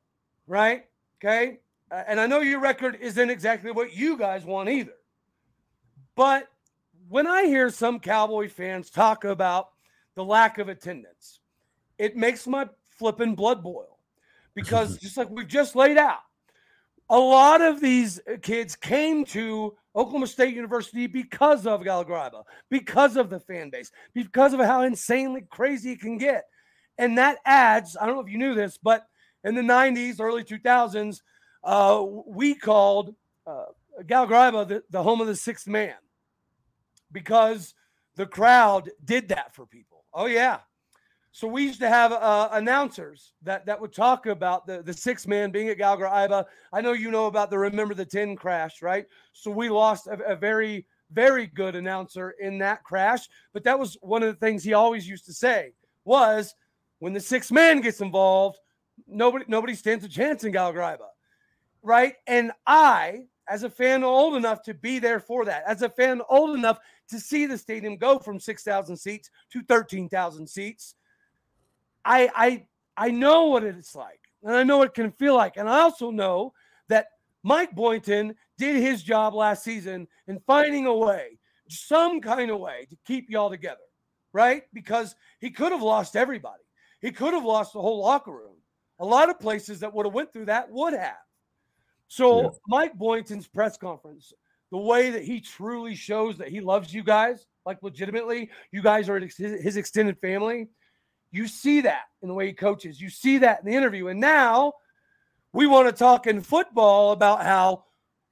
[0.47, 0.85] right?
[1.19, 1.61] Okay.
[1.91, 4.95] Uh, and I know your record isn't exactly what you guys want either.
[6.17, 6.49] But
[7.09, 9.69] when I hear some Cowboy fans talk about
[10.15, 11.41] the lack of attendance,
[11.99, 13.92] it makes my flipping blood boil
[14.55, 16.21] because just like we've just laid out,
[17.11, 22.31] a lot of these kids came to Oklahoma State University because of Gallagher
[22.71, 26.45] because of the fan base, because of how insanely crazy it can get.
[26.99, 29.07] And that adds, I don't know if you knew this, but
[29.45, 31.21] in the 90s, early 2000s,
[31.65, 33.15] uh, we called
[33.47, 33.65] uh,
[34.07, 35.95] Gallagher the, the home of the sixth man
[37.11, 37.75] because
[38.17, 40.05] the crowd did that for people.
[40.15, 40.61] Oh, yeah.
[41.35, 45.27] So we used to have uh, announcers that, that would talk about the, the six
[45.27, 46.45] man being at Gallagher-Iba.
[46.75, 49.07] I know you know about the Remember the 10 crash, right?
[49.33, 53.31] So we lost a, a very, very good announcer in that crash.
[53.55, 55.73] But that was one of the things he always used to say
[56.05, 56.55] was
[56.99, 58.59] when the six man gets involved,
[59.09, 61.09] nobody nobody stands a chance in Gallagher-Iba,
[61.83, 62.15] right?
[62.27, 66.21] And I, as a fan old enough to be there for that, as a fan
[66.29, 70.95] old enough to see the stadium go from 6,000 seats to 13,000 seats,
[72.05, 75.57] I I I know what it's like, and I know what it can feel like,
[75.57, 76.53] and I also know
[76.89, 77.09] that
[77.43, 81.39] Mike Boynton did his job last season in finding a way,
[81.69, 83.81] some kind of way, to keep y'all together,
[84.33, 84.65] right?
[84.73, 86.63] Because he could have lost everybody.
[87.01, 88.57] He could have lost the whole locker room.
[89.01, 91.17] A lot of places that would have went through that would have.
[92.07, 92.49] So yeah.
[92.69, 94.33] Mike Boynton's press conference,
[94.71, 99.09] the way that he truly shows that he loves you guys, like legitimately, you guys
[99.09, 100.69] are his extended family
[101.33, 103.01] you see that in the way he coaches.
[103.01, 104.09] You see that in the interview.
[104.09, 104.75] And now
[105.53, 107.85] we want to talk in football about how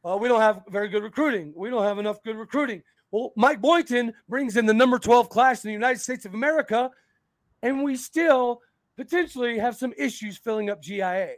[0.05, 1.53] uh, we don't have very good recruiting.
[1.57, 2.83] We don't have enough good recruiting.
[3.11, 6.91] Well, Mike Boynton brings in the number 12 class in the United States of America,
[7.63, 8.61] and we still
[8.97, 11.35] potentially have some issues filling up GIA.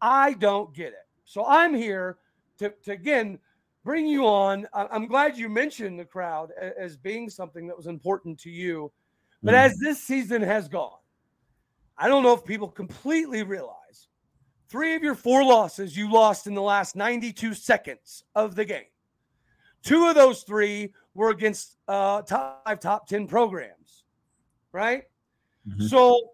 [0.00, 1.06] I don't get it.
[1.24, 2.18] So I'm here
[2.58, 3.38] to, to again
[3.84, 4.66] bring you on.
[4.72, 8.92] I'm glad you mentioned the crowd as being something that was important to you.
[9.42, 9.66] But mm-hmm.
[9.66, 10.98] as this season has gone,
[11.98, 14.08] I don't know if people completely realize
[14.68, 18.84] three of your four losses you lost in the last 92 seconds of the game.
[19.82, 24.04] Two of those three were against uh, top five, top 10 programs,
[24.72, 25.04] right?
[25.66, 25.86] Mm-hmm.
[25.86, 26.32] So,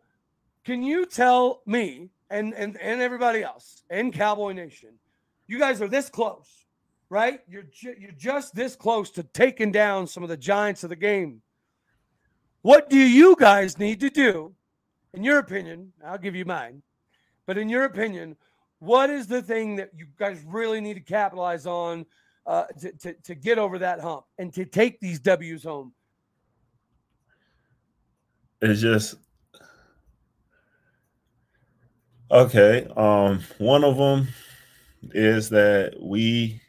[0.65, 4.91] can you tell me and, and, and everybody else in Cowboy Nation,
[5.47, 6.67] you guys are this close,
[7.11, 7.41] right?
[7.49, 10.97] You're, ju- you're just this close to taking down some of the giants of the
[10.97, 11.43] game.
[12.63, 14.55] What do you guys need to do,
[15.15, 15.93] in your opinion?
[16.05, 16.83] I'll give you mine,
[17.47, 18.37] but in your opinion,
[18.79, 22.05] what is the thing that you guys really need to capitalize on
[22.47, 25.93] uh, to, to, to get over that hump and to take these W's home?
[28.61, 29.17] It's just
[32.31, 32.87] okay.
[32.97, 34.29] Um, one of them
[35.13, 36.61] is that we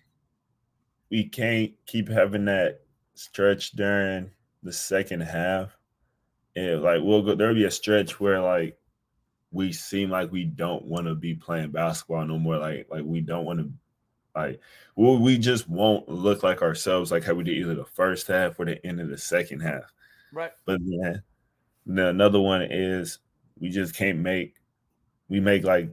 [1.10, 2.82] we can't keep having that
[3.14, 4.32] stretch during
[4.64, 5.78] the second half.
[6.56, 8.78] And like we'll go there'll be a stretch where like
[9.52, 12.58] we seem like we don't want to be playing basketball no more.
[12.58, 13.72] Like like we don't want to
[14.36, 14.60] like
[14.96, 18.60] well, we just won't look like ourselves like how we did either the first half
[18.60, 19.94] or the end of the second half.
[20.32, 20.52] Right.
[20.66, 21.24] But then,
[21.86, 23.20] then another one is
[23.60, 24.56] we just can't make
[25.30, 25.90] we make like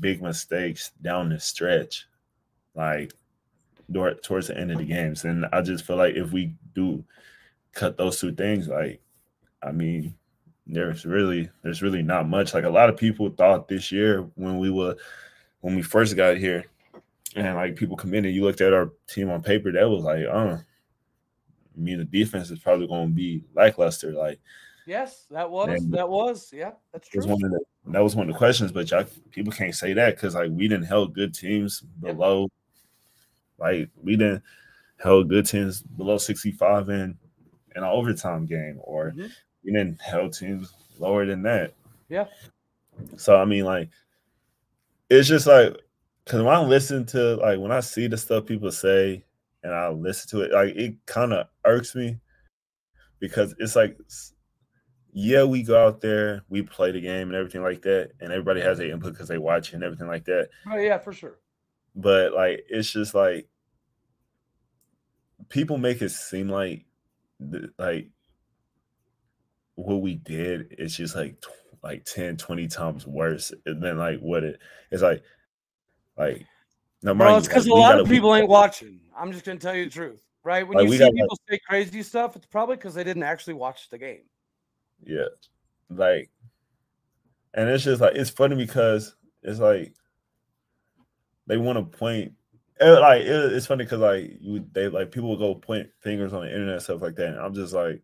[0.00, 2.06] big mistakes down the stretch,
[2.74, 3.12] like
[4.22, 5.24] towards the end of the games.
[5.24, 7.04] And I just feel like if we do
[7.72, 9.00] cut those two things, like
[9.62, 10.14] I mean,
[10.66, 12.54] there's really there's really not much.
[12.54, 14.96] Like a lot of people thought this year when we were
[15.60, 16.64] when we first got here,
[17.34, 20.58] and like people committed, you looked at our team on paper, that was like, uh,
[21.76, 24.12] I mean, the defense is probably going to be lackluster.
[24.12, 24.40] Like,
[24.86, 27.18] yes, that was that was yeah, that's true.
[27.18, 29.92] Was one of the, that was one of the questions, but y'all people can't say
[29.92, 32.50] that because like we didn't held good teams below,
[33.58, 34.42] like we didn't
[34.98, 37.16] held good teams below sixty five in
[37.76, 39.26] an overtime game, or mm-hmm.
[39.64, 41.74] we didn't held teams lower than that.
[42.08, 42.26] Yeah.
[43.16, 43.90] So I mean, like,
[45.10, 45.76] it's just like
[46.24, 49.24] because when I listen to like when I see the stuff people say
[49.62, 52.18] and I listen to it, like it kind of irks me
[53.20, 53.96] because it's like
[55.18, 58.60] yeah, we go out there, we play the game and everything like that, and everybody
[58.60, 60.50] has their input because they watch and everything like that.
[60.70, 61.38] Oh yeah, for sure.
[61.94, 63.48] But like, it's just like
[65.48, 66.84] people make it seem like
[67.78, 68.08] like
[69.74, 71.36] what we did is just like
[71.82, 74.58] like 10 20 times worse than like what it
[74.90, 75.22] is like
[76.16, 76.46] like
[77.02, 79.74] no Bro, it's because like, a lot of people ain't watching i'm just gonna tell
[79.74, 82.94] you the truth right when like, you see people say crazy stuff it's probably because
[82.94, 84.22] they didn't actually watch the game
[85.04, 85.26] yeah.
[85.90, 86.30] Like,
[87.54, 89.94] and it's just like it's funny because it's like
[91.46, 92.32] they want to point.
[92.78, 96.32] It, like it, it's funny because like you, they like people will go point fingers
[96.32, 97.28] on the internet stuff like that.
[97.28, 98.02] And I'm just like,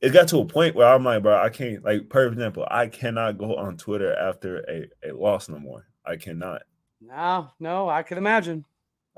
[0.00, 2.86] it got to a point where I'm like, bro, I can't like, for example, I
[2.86, 5.86] cannot go on Twitter after a, a loss no more.
[6.04, 6.62] I cannot.
[7.00, 8.64] No, no, I can imagine.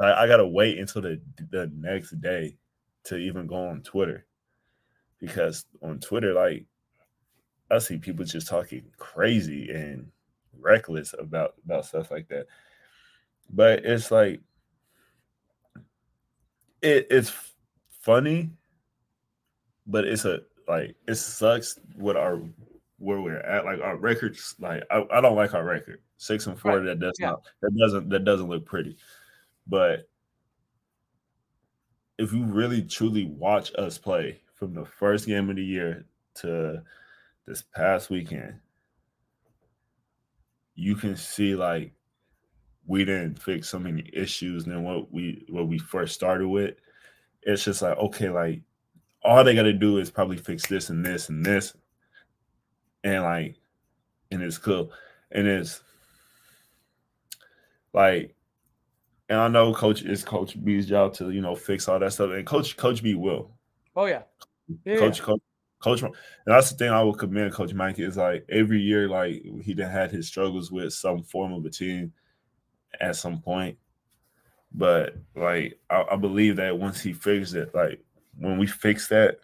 [0.00, 2.56] I, I gotta wait until the the next day
[3.04, 4.26] to even go on Twitter
[5.18, 6.64] because on Twitter, like
[7.70, 10.10] I see people just talking crazy and
[10.58, 12.46] reckless about about stuff like that.
[13.50, 14.40] But it's like
[16.82, 17.32] it, it's
[18.00, 18.50] funny,
[19.86, 22.40] but it's a like it sucks what our
[22.98, 23.64] where we're at.
[23.64, 26.00] Like our records, like I, I don't like our record.
[26.18, 26.86] Six and four, right.
[26.86, 27.30] that does yeah.
[27.30, 28.96] not that doesn't that doesn't look pretty.
[29.66, 30.08] But
[32.18, 36.82] if you really truly watch us play, from the first game of the year to
[37.46, 38.54] this past weekend,
[40.74, 41.92] you can see like
[42.88, 46.74] we didn't fix so many issues than what we what we first started with.
[47.42, 48.62] It's just like okay, like
[49.22, 51.76] all they got to do is probably fix this and this and this,
[53.04, 53.56] and like,
[54.30, 54.90] and it's cool,
[55.30, 55.82] and it's
[57.92, 58.34] like,
[59.28, 62.30] and I know Coach is Coach B's job to you know fix all that stuff,
[62.30, 63.50] and Coach Coach B will.
[63.96, 64.22] Oh yeah,
[64.86, 64.96] yeah.
[64.96, 65.40] Coach, coach,
[65.80, 66.14] coach, and
[66.46, 69.90] that's the thing I would commend Coach Mike is like every year, like he done
[69.90, 72.14] had his struggles with some form of a team
[73.00, 73.78] at some point.
[74.72, 78.02] But like I, I believe that once he fixes it, like
[78.38, 79.38] when we fix that,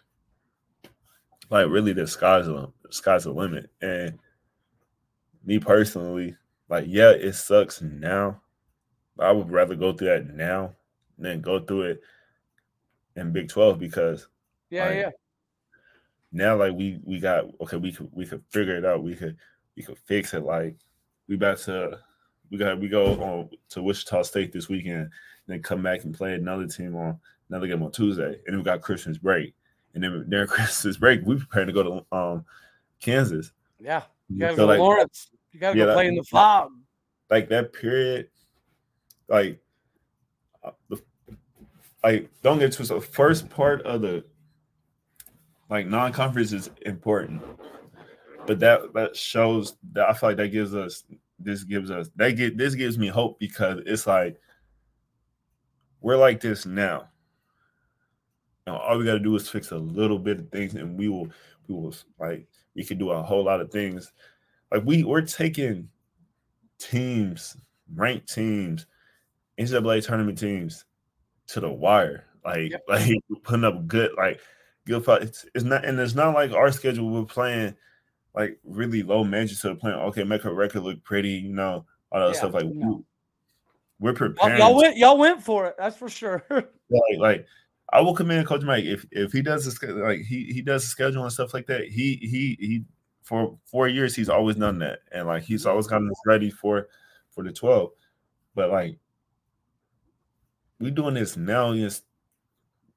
[1.49, 3.69] like really the sky's the sky's the limit.
[3.81, 4.19] And
[5.43, 6.35] me personally,
[6.69, 8.41] like yeah, it sucks now.
[9.19, 10.73] I would rather go through that now
[11.17, 12.01] than go through it
[13.15, 14.27] in Big 12 because
[14.69, 15.09] yeah, like, yeah.
[16.31, 19.03] Now, like we we got okay, we could we could figure it out.
[19.03, 19.37] We could
[19.77, 20.43] we could fix it.
[20.43, 20.75] Like
[21.27, 21.99] we about to
[22.51, 25.09] we got we go on to Wichita State this weekend,
[25.47, 27.19] then come back and play another team on
[27.49, 29.53] another game on Tuesday, and then we got Christmas break,
[29.93, 32.45] and then during Christmas break we prepare to go to um
[32.99, 33.51] Kansas.
[33.79, 35.31] Yeah, you gotta So, go like- to Lawrence.
[35.51, 36.71] You gotta Yeah, go that- play in the Phog.
[37.29, 38.29] like that period,
[39.27, 39.59] like
[40.63, 40.97] uh, the
[42.03, 42.97] like don't get twisted.
[42.97, 44.23] The first part of the
[45.69, 47.41] like non-conference is important,
[48.45, 51.03] but that that shows that I feel like that gives us
[51.39, 54.39] this gives us that get this gives me hope because it's like
[56.01, 57.09] we're like this now.
[58.67, 61.09] And all we got to do is fix a little bit of things, and we
[61.09, 61.27] will
[61.67, 64.11] we will like we can do a whole lot of things.
[64.71, 65.89] Like we we're taking
[66.79, 67.57] teams,
[67.93, 68.85] ranked teams,
[69.59, 70.85] NCAA tournament teams
[71.47, 72.25] to the wire.
[72.43, 73.11] Like, like
[73.43, 74.39] putting up good, like
[74.85, 75.23] good fight.
[75.23, 77.09] It's, it's not, and it's not like our schedule.
[77.09, 77.75] We're playing
[78.35, 79.95] like really low majors to the point.
[79.95, 82.53] Okay, make a record look pretty, you know, all that Yeah, stuff.
[82.53, 83.03] Like no.
[83.99, 84.59] we're preparing.
[84.59, 84.97] y'all went.
[84.97, 85.75] Y'all went for it.
[85.77, 86.43] That's for sure.
[86.49, 87.45] like, like
[87.93, 90.89] I will commend Coach Mike if if he does this like he he does the
[90.89, 91.87] schedule and stuff like that.
[91.87, 92.83] He he he
[93.23, 95.71] for four years he's always done that, and like he's mm-hmm.
[95.71, 96.89] always gotten us ready for
[97.31, 97.91] for the twelve.
[98.53, 98.97] But like
[100.79, 102.03] we doing this now against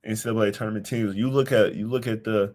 [0.07, 1.15] NCAA tournament teams.
[1.15, 2.55] You look at you look at the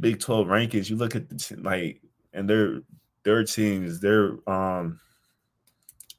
[0.00, 0.88] Big Twelve rankings.
[0.90, 2.00] You look at the like
[2.32, 2.80] and their
[3.22, 5.00] their teams, their um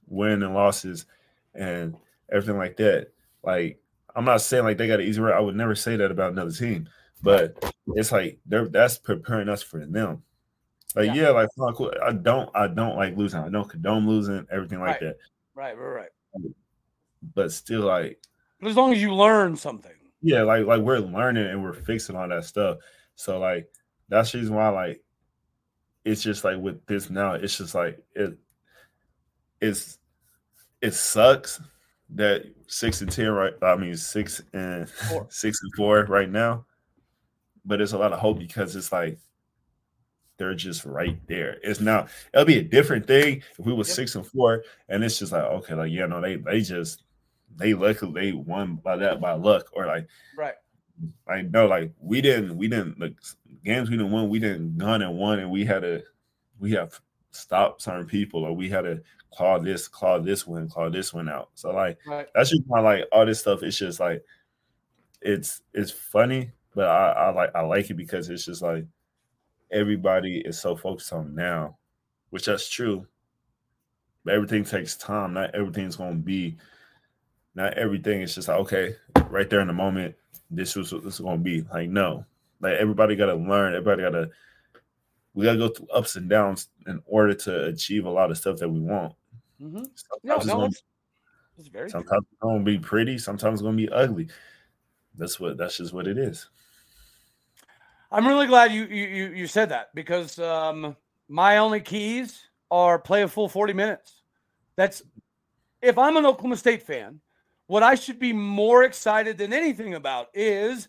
[0.08, 1.06] win and losses,
[1.54, 1.96] and
[2.32, 3.08] everything like that.
[3.44, 3.80] Like
[4.16, 5.36] I'm not saying like they got an easy road.
[5.36, 6.88] I would never say that about another team,
[7.22, 7.56] but
[7.96, 10.24] it's like they're that's preparing us for them.
[10.96, 11.14] Like Yeah.
[11.14, 11.50] yeah, like.
[12.02, 13.40] I don't I don't like losing.
[13.42, 15.02] I don't condone losing, everything like Right.
[15.02, 15.18] that.
[15.56, 16.52] right, right, right.
[17.34, 18.20] But still, like
[18.64, 19.92] as long as you learn something.
[20.22, 22.78] yeah, like like we're learning and we're fixing all that stuff.
[23.16, 23.70] So like
[24.10, 25.04] that's the reason why like
[26.04, 28.38] it's just like with this now, it's just like it
[29.62, 29.98] it's
[30.82, 31.60] it sucks
[32.10, 35.28] that six and ten right I mean six and Four.
[35.30, 36.66] six and four right now.
[37.66, 39.18] But it's a lot of hope because it's like
[40.38, 41.58] they're just right there.
[41.64, 43.86] It's now it'll be a different thing if we were Yep.
[43.86, 47.04] six and four and it's just like okay, like yeah, no, they they just
[47.56, 50.08] they luckily they won by that by luck or like
[50.38, 50.56] Right.
[51.28, 53.16] Like no, like we didn't we didn't like
[53.64, 56.04] games we didn't win, we didn't gun and won and we had to
[56.60, 57.00] we have
[57.32, 61.28] stopped certain people or we had to claw this, claw this win, claw this one
[61.30, 61.50] out.
[61.56, 62.28] So like Right.
[62.34, 64.24] that's just why like all this stuff it's just like
[65.22, 68.86] it's it's funny, but I, I like I like it because it's just like
[69.72, 71.78] everybody is so focused on now,
[72.30, 73.08] which that's true.
[74.24, 75.34] But everything takes time.
[75.34, 76.58] Not everything's gonna be
[77.54, 78.96] not everything is just like okay,
[79.30, 80.16] right there in the moment,
[80.56, 81.62] this was what this is gonna be.
[81.74, 82.26] Like, no.
[82.62, 84.30] Like everybody gotta learn, everybody gotta
[85.34, 88.58] we gotta go through ups and downs in order to achieve a lot of stuff
[88.58, 89.14] that we want.
[89.62, 89.78] Mm-hmm.
[89.78, 90.84] Sometimes No, it's no, gonna it's,
[91.58, 91.90] it's very.
[91.90, 94.30] Sometimes it's gonna be pretty, sometimes it's gonna be ugly.
[95.18, 96.48] That's what that's just what it is.
[98.12, 100.96] I'm really glad you you you, you said that because um,
[101.28, 104.22] my only keys are play a full 40 minutes.
[104.76, 105.04] That's
[105.82, 107.20] if I'm an Oklahoma State fan,
[107.68, 110.88] what I should be more excited than anything about is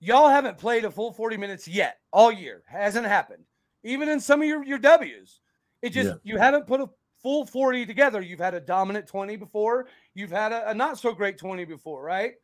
[0.00, 2.62] y'all haven't played a full 40 minutes yet all year.
[2.66, 3.44] Hasn't happened.
[3.82, 5.40] Even in some of your, your W's.
[5.82, 6.14] It just Yeah.
[6.22, 6.88] you haven't put a
[7.22, 8.20] full 40 together.
[8.22, 12.02] You've had a dominant 20 before, you've had a, a not so great 20 before,
[12.02, 12.34] right?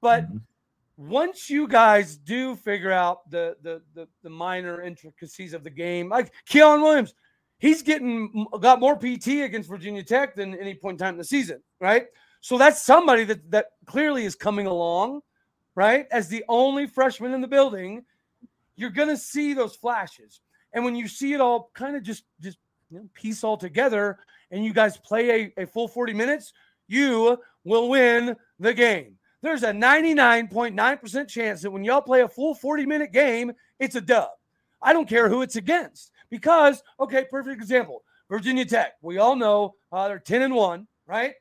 [0.00, 0.40] But Mhm.
[0.96, 6.08] once you guys do figure out the the the, the minor intricacies of the game,
[6.10, 7.14] like Quion Williams,
[7.58, 11.24] he's getting got more PT against Virginia Tech than any point in time in the
[11.24, 12.06] season, right?
[12.42, 15.22] So that's somebody that that clearly is coming along,
[15.74, 16.06] right?
[16.10, 18.04] As the only freshman in the building,
[18.76, 20.40] you're gonna see those flashes,
[20.74, 22.58] and when you see it all kind of just just
[22.90, 24.18] you know, piece all together,
[24.50, 26.52] and you guys play a, a full 40 minutes,
[26.88, 32.54] you will win the game there's a 99.9% chance that when y'all play a full
[32.54, 34.30] 40 minute game, it's a dub.
[34.80, 38.94] I don't care who it's against because, okay, perfect example Virginia Tech.
[39.02, 41.34] We all know uh, they're 10 and 1, right?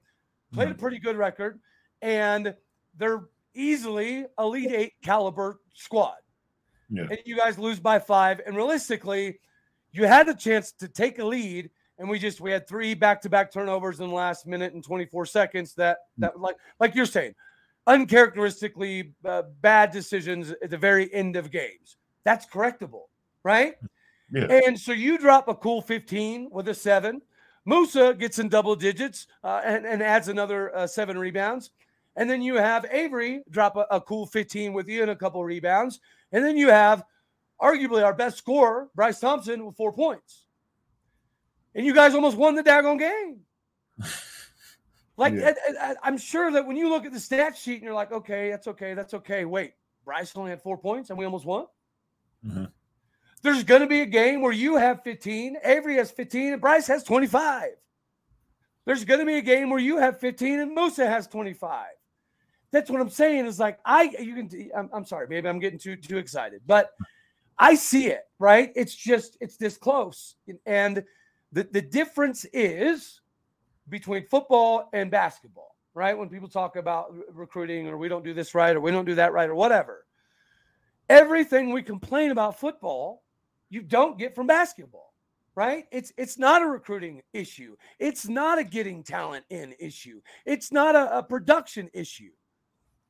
[0.53, 1.59] Played a pretty good record,
[2.01, 2.53] and
[2.97, 6.17] they're easily Elite Eight caliber squad.
[6.89, 7.03] Yeah.
[7.09, 8.41] And you guys lose by five.
[8.45, 9.39] And realistically,
[9.93, 11.69] you had a chance to take a lead
[12.01, 15.73] and we just we had three back-to-back turnovers in the last minute and 24 seconds
[15.75, 17.33] that that like like you're saying
[17.87, 23.03] uncharacteristically uh, bad decisions at the very end of games that's correctable
[23.43, 23.75] right
[24.31, 24.45] Yeah.
[24.65, 27.21] and so you drop a cool 15 with a seven
[27.65, 31.71] Moussa gets in double digits uh, and, and adds another uh, seven rebounds
[32.15, 35.43] and then you have avery drop a, a cool 15 with you and a couple
[35.43, 35.99] rebounds
[36.31, 37.03] and then you have
[37.61, 40.45] arguably our best scorer bryce thompson with four points
[41.75, 43.39] and you guys almost won the daggone game
[45.21, 45.53] Like yeah.
[46.03, 48.49] I, am sure that when you look at the stat sheet and you're like, okay,
[48.49, 49.45] that's okay, that's okay.
[49.45, 51.67] Wait, Bryce only had four points and we almost won.
[52.43, 52.65] Mm-hmm.
[53.41, 56.87] There's going to be a game where you have 15, Avery has 15, and Bryce
[56.87, 57.71] has 25.
[58.85, 61.87] There's going to be a game where you have 15 and Moussa has 25.
[62.71, 63.45] That's what I'm saying.
[63.45, 64.71] Is like I you can.
[64.75, 66.91] I'm, I'm sorry, maybe I'm getting too too excited, but
[67.59, 68.71] I see it right.
[68.75, 70.35] It's just it's this close,
[70.65, 71.03] and
[71.51, 73.19] the the difference is
[73.89, 76.17] between football and basketball, right?
[76.17, 79.15] When people talk about recruiting or we don't do this right or we don't do
[79.15, 80.05] that right or whatever,
[81.09, 83.21] everything we complain about football,
[83.71, 85.13] you don't get from basketball,
[85.55, 85.85] right?
[85.91, 87.77] It's it's not a recruiting issue.
[87.97, 90.21] It's not a getting talent in issue.
[90.45, 92.31] It's not a, a production issue.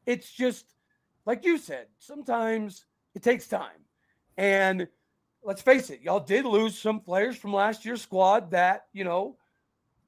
[0.05, 0.65] It's just
[1.25, 2.85] like you said, sometimes
[3.15, 3.85] it takes time.
[4.37, 4.87] And
[5.43, 9.37] let's face it, y'all did lose some players from last year's squad that, you know,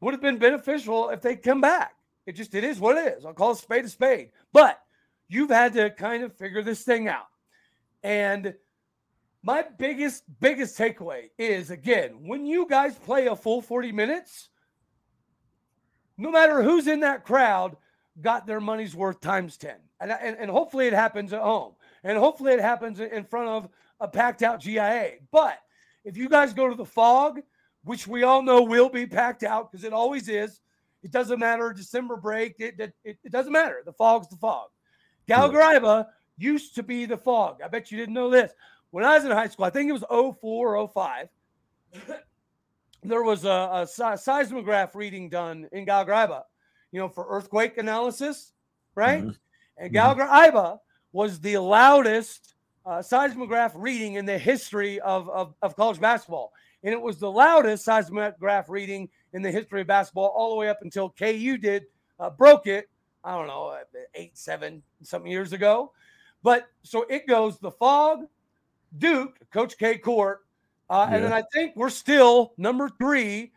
[0.01, 1.95] would have been beneficial if they come back.
[2.25, 3.25] It just it is what it is.
[3.25, 4.29] I'll call a spade a spade.
[4.53, 4.79] But
[5.29, 7.27] you've had to kind of figure this thing out.
[8.03, 8.53] And
[9.43, 14.49] my biggest biggest takeaway is again, when you guys play a full 40 minutes,
[16.17, 17.75] no matter who's in that crowd,
[18.21, 19.75] got their money's worth times 10.
[19.99, 21.73] And, and, and hopefully it happens at home.
[22.03, 23.69] And hopefully it happens in front of
[23.99, 25.13] a packed out GIA.
[25.31, 25.57] But
[26.03, 27.39] if you guys go to the Phog
[27.83, 30.61] which we all know will be packed out because it always is.
[31.03, 32.55] It doesn't matter December break.
[32.59, 33.81] It, it, it, doesn't matter.
[33.85, 34.69] The Phog's the Phog.
[35.27, 37.61] Gallagher used to be the Phog.
[37.61, 38.53] I bet you didn't know this.
[38.93, 41.27] When I was in high school, I think it was 04 or 05,
[43.03, 46.43] there was a, a seismograph reading done in Gallagher
[46.91, 48.53] you know, for earthquake analysis,
[48.93, 49.23] right?
[49.23, 49.29] Mm-hmm.
[49.77, 50.75] And mm-hmm.
[51.11, 56.93] Was the loudest uh, seismograph reading in the history of, of, of college basketball and
[56.93, 60.79] it was the loudest seismograph reading in the history of basketball, all the way up
[60.81, 61.85] until KU did
[62.19, 62.89] uh, broke it.
[63.23, 65.93] I don't know, uh, eight, seven, something years ago.
[66.43, 68.27] But so it goes the Phog,
[68.97, 70.41] Duke, Coach K Court,
[70.89, 71.15] uh, yeah.
[71.15, 73.51] and then I think we're still number three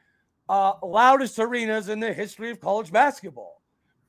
[0.48, 3.62] uh, loudest arenas in the history of college basketball.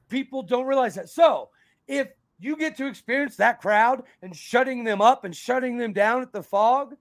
[0.09, 1.09] People don't realize that.
[1.09, 1.49] So
[1.87, 2.07] if
[2.39, 6.31] you get to experience that crowd and shutting them up and shutting them down at
[6.31, 6.95] the Phog,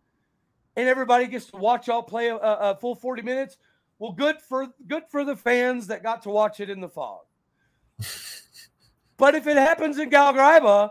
[0.77, 3.57] and everybody gets to watch y'all play a, a, full 40 minutes.
[3.99, 7.23] Well, good for good for the fans that got to watch it in the Phog.
[9.17, 10.91] but if it happens in Gallagher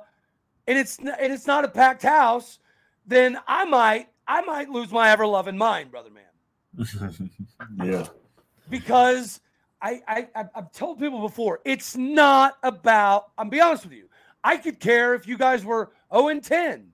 [0.68, 2.58] and it's and it's not a packed house,
[3.06, 6.24] then I might I might lose my ever loving mind, brother man.
[7.84, 8.08] yeah.
[8.70, 9.39] Because
[9.82, 13.26] I, I I've told people before, it's not about.
[13.38, 14.08] I'm be honest with you.
[14.43, 16.91] I could care if you guys were 0 and 10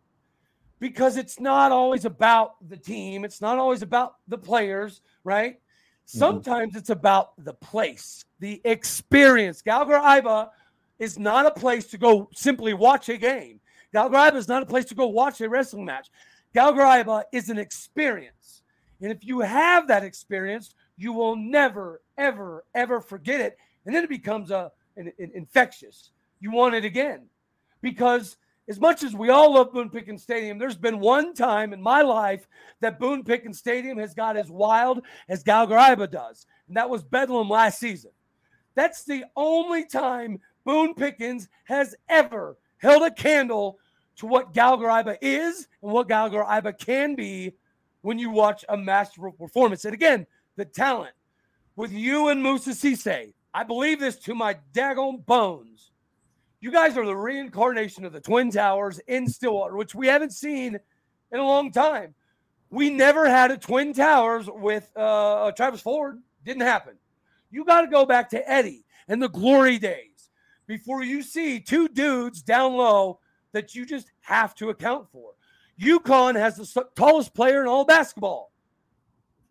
[0.79, 3.23] because it's not always about the team.
[3.23, 5.53] It's not always about the players, right?
[5.53, 6.19] Mm-hmm.
[6.19, 6.77] Sometimes mm-hmm.
[6.79, 9.61] it's about the place, the experience.
[9.61, 10.49] Gallagher-Iba
[10.99, 13.60] is not a place to go simply watch a game.
[13.93, 16.09] Gallagher-Iba is not a place to go watch a wrestling match.
[16.53, 18.61] Gallagher-Iba is an experience.
[19.01, 23.57] And if you have that experience, you will never, ever, ever forget it.
[23.85, 26.11] And then it becomes a, an, an infectious.
[26.39, 27.27] You want it again
[27.81, 28.37] because–
[28.71, 32.01] as much as we all love Boone Pickens Stadium, there's been one time in my
[32.01, 32.47] life
[32.79, 37.49] that Boone Pickens Stadium has got as wild as Gallagher does, and that was Bedlam
[37.49, 38.11] last season.
[38.75, 43.79] That's the only time Boone Pickens has ever held a candle
[44.17, 47.53] to what Gallagher is and what Gallagher can be
[48.01, 49.85] when you watch a masterful performance.
[49.85, 50.25] And again,
[50.55, 51.13] the talent
[51.75, 55.91] with you and Moussa Cisse, I believe this to my daggone bones
[56.61, 60.79] you guys are the reincarnation of the Twin Towers in Stillwater, which we haven't seen
[61.31, 62.13] in a long time.
[62.69, 66.21] We never had a Twin Towers with uh, Travis Ford.
[66.45, 66.93] Didn't happen.
[67.49, 70.10] You got to go back to Eddie and the glory days
[70.71, 73.19] before you see two dudes down low
[73.51, 75.31] that you just have to account for.
[75.77, 78.53] UConn has the tallest player in all basketball,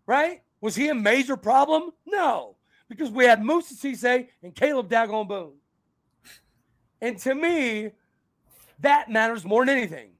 [0.06, 0.40] right?
[0.62, 1.90] Was he a major problem?
[2.06, 2.56] No,
[2.88, 5.58] because we had Moussa Cisse and Kalib Dagon Boone.
[7.02, 7.90] And to me,
[8.78, 10.12] that matters more than anything.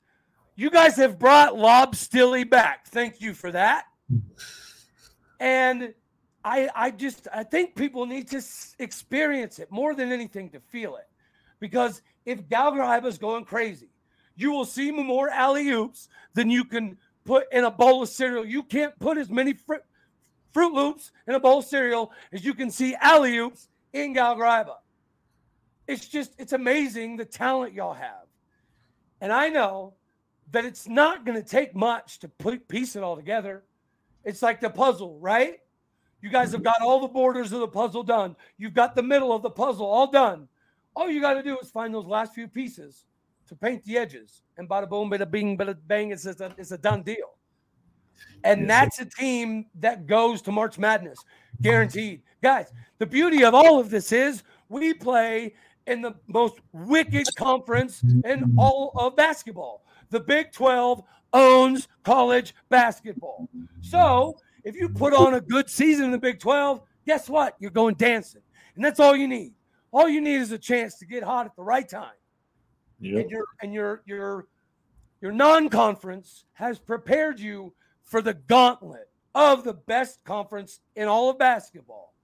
[0.55, 2.89] You guys have brought Lob Stilly back.
[2.89, 3.87] Thank you for that.
[5.39, 5.95] And
[6.45, 8.43] I, I just, I think people need to
[8.79, 11.07] experience it more than anything to feel it.
[11.59, 13.91] Because if Gallagher is going crazy,
[14.37, 18.45] you will see more alley oops than you can put in a bowl of cereal.
[18.45, 19.85] You can't put as many fr-
[20.53, 24.73] Fruit Loops in a bowl of cereal as you can see alley oops in Gallagher
[25.91, 28.27] it's just, it's amazing the talent y'all have.
[29.21, 29.95] And I know
[30.53, 33.65] that it's not going to take much to put piece it all together.
[34.25, 35.59] It's like the puzzle, right?
[36.23, 38.37] You guys have got all the borders of the puzzle done.
[38.59, 40.49] You've got the middle of the puzzle all done.
[40.95, 43.05] All you got to do is find those last few pieces
[43.49, 46.79] to paint the edges, and bada boom, bada bing, bada bang, it's a, it's a
[46.79, 47.37] done deal.
[48.45, 51.19] And that's a team that goes to March Madness,
[51.61, 52.23] guaranteed.
[52.43, 55.55] Guys, the beauty of all of this is we play
[55.87, 59.85] in the most wicked conference in all of basketball.
[60.11, 61.03] The Big 12
[61.33, 63.49] owns college basketball.
[63.81, 67.57] So if you put on a good season in the Big 12, guess what?
[67.59, 68.43] You're going dancing.
[68.75, 69.55] And that's all you need.
[69.93, 72.13] All you need is a chance to get hot at the right time.
[73.01, 73.23] Yep.
[73.23, 74.47] And your and your your
[75.21, 81.39] your non-conference has prepared you for the gauntlet of the best conference in all of
[81.39, 82.15] basketball.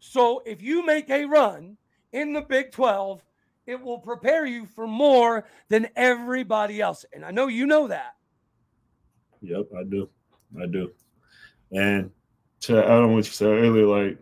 [0.00, 1.76] So if you make a run
[2.12, 3.24] in the Big 12,
[3.66, 7.04] it will prepare you for more than everybody else.
[7.12, 8.14] And I know you know that.
[9.40, 10.08] Yep, I do.
[10.60, 10.92] I do.
[11.72, 12.10] And
[12.60, 14.18] to add on what you said earlier, like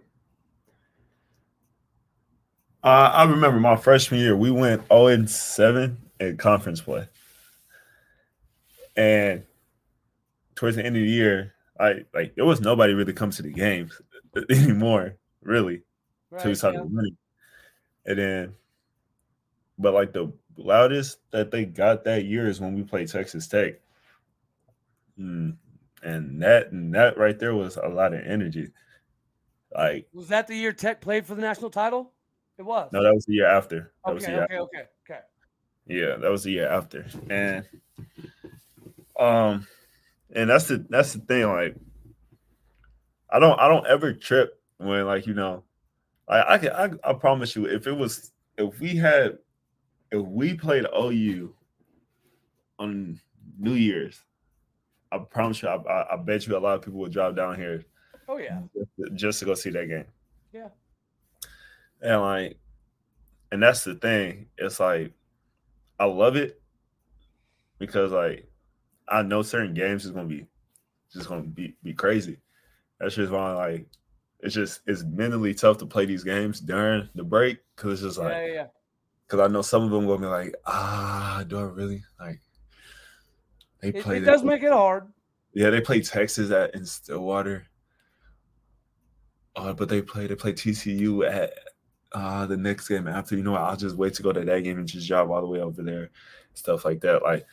[2.82, 7.06] uh, I remember my freshman year, we went 0 and 7 in conference play.
[8.96, 9.42] And
[10.54, 13.52] towards the end of the year, I like there was nobody really comes to the
[13.52, 14.00] games
[14.50, 15.82] anymore, really.
[16.30, 16.84] Right, started yeah.
[16.84, 17.16] winning.
[18.06, 18.54] And then
[19.78, 23.74] but like the loudest that they got that year is when we played Texas Tech.
[25.18, 25.56] Mm,
[26.02, 28.70] and that and that right there was a lot of energy.
[29.74, 32.12] Like was that the year Tech played for the national title?
[32.58, 32.90] It was.
[32.92, 33.92] No, that was the year after.
[34.04, 34.58] That okay, okay, after.
[34.58, 35.20] okay, okay.
[35.86, 37.06] Yeah, that was the year after.
[37.28, 37.64] And
[39.18, 39.66] um
[40.32, 41.76] and that's the that's the thing, like
[43.30, 45.64] I don't I don't ever trip when like you know
[46.28, 49.38] I I can I, I promise you if it was if we had
[50.10, 51.54] if we played OU
[52.78, 53.20] on
[53.58, 54.20] New Year's,
[55.12, 57.56] I promise you, I, I, I, bet you a lot of people would drive down
[57.56, 57.84] here.
[58.28, 60.04] Oh yeah, just, just to go see that game.
[60.52, 60.68] Yeah,
[62.00, 62.58] and like,
[63.50, 64.46] and that's the thing.
[64.56, 65.12] It's like,
[65.98, 66.60] I love it
[67.78, 68.48] because like,
[69.08, 70.46] I know certain games is gonna be
[71.12, 72.38] just gonna be be crazy.
[73.00, 73.86] That's just why like,
[74.40, 78.18] it's just it's mentally tough to play these games during the break because it's just
[78.18, 78.66] like, yeah, yeah.
[79.26, 82.40] Because I know some of them will be like, ah, do I really like?
[83.80, 84.16] They play.
[84.16, 85.06] It, it does make it hard.
[85.52, 87.66] Yeah, they play Texas at in Stillwater.
[89.56, 91.52] Uh, but they play they play TCU at
[92.12, 93.36] uh the next game after.
[93.36, 93.62] You know what?
[93.62, 95.82] I'll just wait to go to that game and just drive all the way over
[95.82, 96.10] there,
[96.54, 97.22] stuff like that.
[97.22, 97.46] Like,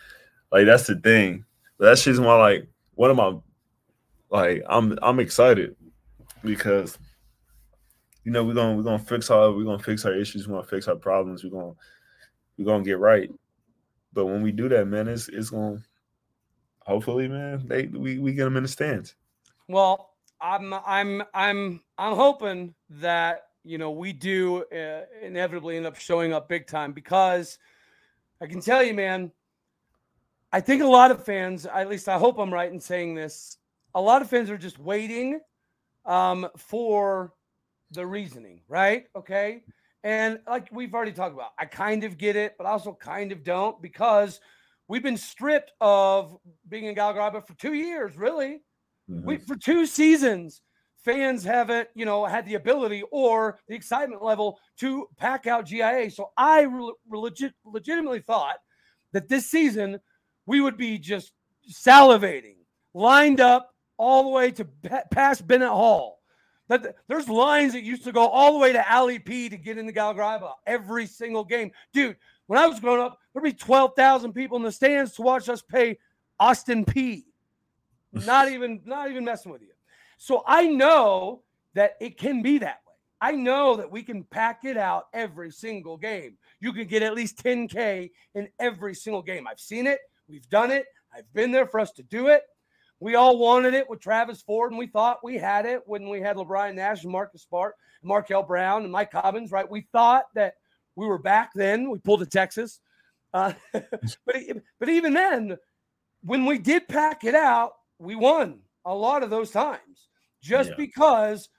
[0.51, 1.45] like that's the thing.
[1.77, 3.37] But that's just why like one of my
[4.29, 5.75] like I'm I'm excited
[6.43, 6.97] because
[8.27, 10.67] you know, we're gonna we're gonna fix our we're gonna fix our issues, we're gonna
[10.67, 11.71] fix our problems, we're gonna
[12.57, 13.31] we're gonna get right.
[14.11, 15.81] But when we do that, man, it's it's gonna
[16.87, 19.15] hopefully, man, they we, we get them in the stands.
[19.67, 25.97] Well, I'm I'm I'm I'm hoping that you know we do uh, inevitably end up
[25.97, 27.59] showing up big time because
[28.41, 29.31] I can tell you, man.
[30.53, 33.57] I think a lot of fans, at least I hope I'm right in saying this,
[33.93, 35.41] a lot of fans are just waiting
[36.05, 37.33] um, for
[37.91, 39.07] the reasoning, right?
[39.13, 39.63] Okay.
[40.05, 43.43] And like we've already talked about, I kind of get it, but also kind of
[43.43, 44.39] don't because
[44.87, 48.61] we've been stripped of being in Gallagher for two years, really.
[49.09, 49.25] Mm-hmm.
[49.25, 50.61] We for two seasons,
[51.03, 56.11] fans haven't, you know, had the ability or the excitement level to pack out GIA.
[56.11, 58.57] So I re- legit, legitimately thought
[59.13, 59.99] that this season
[60.45, 61.31] we would be just
[61.71, 62.55] salivating,
[62.93, 64.67] lined up all the way to
[65.11, 66.17] past Bennett Hall
[66.69, 69.77] that there's lines that used to go all the way to Ali P to get
[69.77, 71.71] into Gallagher every single game.
[71.93, 72.17] Dude,
[72.47, 75.61] when I was growing up, there'd be 12,000 people in the stands to watch us
[75.61, 75.99] pay
[76.39, 77.23] Austin Peay.
[78.25, 79.71] not even not even messing with you.
[80.17, 81.43] So I know
[81.73, 82.93] that it can be that way.
[83.19, 86.37] I know that we can pack it out every single game.
[86.59, 89.47] You can get at least 10K in every single game.
[89.47, 89.99] I've seen it.
[90.27, 90.85] We've done it.
[91.15, 92.43] I've been there for us to do it.
[92.99, 96.19] We all wanted it with Travis Ford, and we thought we had it when we
[96.19, 99.69] had Le'Bryan Nash and Marcus Smart, Markel Brown, and Mike Cobbins, right?
[99.69, 100.55] We thought that
[100.97, 101.89] we were back then.
[101.89, 102.81] We pulled to Texas.
[103.33, 104.35] Uh, but,
[104.79, 105.57] but even then,
[106.23, 110.09] when we did pack it out, we won a lot of those times
[110.41, 110.75] just yeah.
[110.77, 111.49] because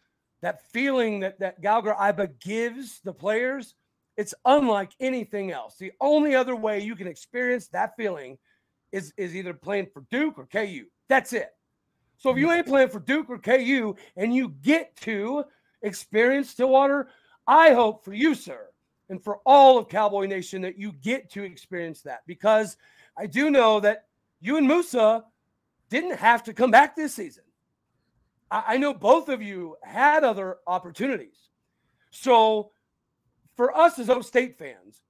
[0.43, 3.75] that feeling that, that Gallagher-Iba gives the players,
[4.17, 5.77] it's unlike anything else.
[5.79, 8.39] The only other way you can experience that feeling
[8.93, 10.85] is, is either playing for Duke or KU.
[11.09, 11.51] That's it.
[12.17, 15.45] So if you ain't playing for Duke or KU and you get to
[15.83, 17.09] experience Stillwater,
[17.47, 18.67] I hope for you, sir,
[19.09, 22.77] and for all of Cowboy Nation that you get to experience that because
[23.17, 24.05] I do know that
[24.41, 25.25] you and Moussa
[25.89, 27.45] didn't have to come back this season.
[28.51, 31.37] I, I know both of you had other opportunities.
[32.11, 32.71] So
[33.57, 35.03] for us as O State fans,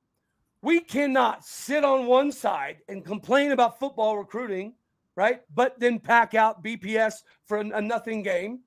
[0.62, 4.74] we cannot sit on one side and complain about football recruiting,
[5.14, 5.42] right?
[5.54, 8.60] But then pack out BPS for a nothing game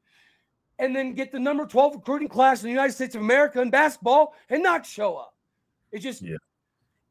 [0.82, 3.69] and then get the number 12 recruiting class in the United States of America in
[3.69, 5.36] basketball and not show up.
[5.91, 6.38] It's just, yeah.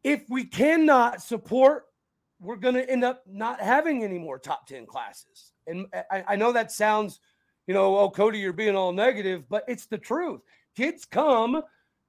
[0.03, 1.85] if we cannot support,
[2.41, 5.53] we're going to end up not having any more top 10 classes.
[5.69, 7.21] And I, I know that sounds,
[7.69, 10.41] you know, oh, Cody, you're being all negative, but it's the truth.
[10.77, 11.63] Kids come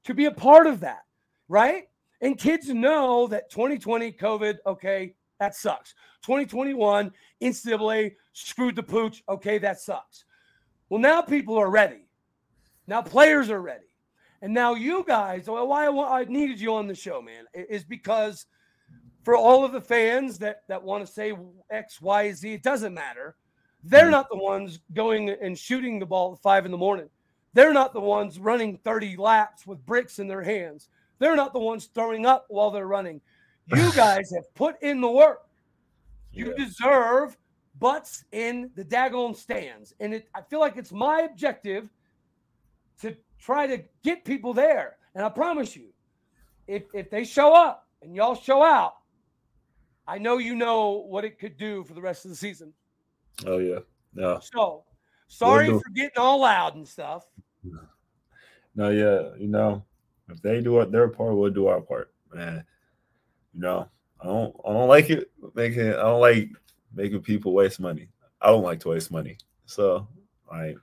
[0.06, 1.04] to be a part of that,
[1.48, 1.84] right?
[2.22, 5.94] And kids know that 2020 COVID, okay, that sucks.
[6.24, 7.12] 2021
[7.44, 10.26] NCAA screwed the pooch, okay, that sucks.
[10.92, 12.04] Well, now people are ready.
[12.86, 13.86] Now players are ready.
[14.42, 18.46] And now you guys, why I needed you on the show, man, is because
[19.24, 21.34] for all of the fans that that want to say
[21.70, 23.38] X, Y, Z, it doesn't matter.
[23.86, 24.12] They're mm-hmm.
[24.12, 27.10] not the ones going and shooting the ball at five in the morning.
[27.54, 30.90] They're not the ones running 30 laps with bricks in their hands.
[31.20, 33.22] They're not the ones throwing up while they're running.
[33.68, 35.48] You guys have put in the work.
[36.34, 36.66] You yeah.
[36.66, 37.38] deserve
[37.82, 39.94] butts in the daggone stands.
[40.00, 41.90] And it, I feel like it's my objective
[43.02, 44.96] to try to get people there.
[45.16, 45.88] And I promise you,
[46.68, 48.94] if, if they show up and y'all show out,
[50.08, 52.72] I know you know what it could do for the rest of the season.
[53.46, 53.80] Oh, yeah.
[54.14, 54.40] Yeah.
[54.54, 54.84] So
[55.28, 57.26] sorry for getting all loud and stuff.
[58.76, 59.84] No, yeah, you know,
[60.30, 62.64] if they do their part, we'll do our part, man.
[63.54, 63.90] You know,
[64.22, 66.50] I don't, I don't like it making, I don't like
[66.94, 68.10] making people waste money.
[68.42, 70.08] I don't like to waste money, so
[70.52, 70.76] I.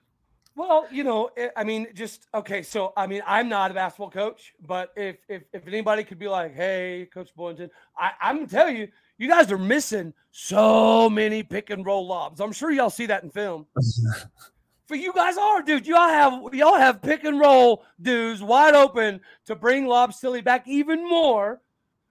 [0.54, 2.62] Well, you know, eh, I mean, just okay.
[2.62, 6.28] So, I mean, I'm not a basketball coach, but if if, if anybody could be
[6.28, 8.88] like, "Hey, Coach Boynton," I, I'm gonna tell you,
[9.18, 12.40] you guys are missing so many pick and roll lobs.
[12.40, 13.66] I'm sure y'all see that in film.
[14.86, 15.86] For you guys are, dude.
[15.86, 20.66] Y'all have y'all have pick and roll dudes wide open to bring Lob Stilly back
[20.66, 21.60] even more.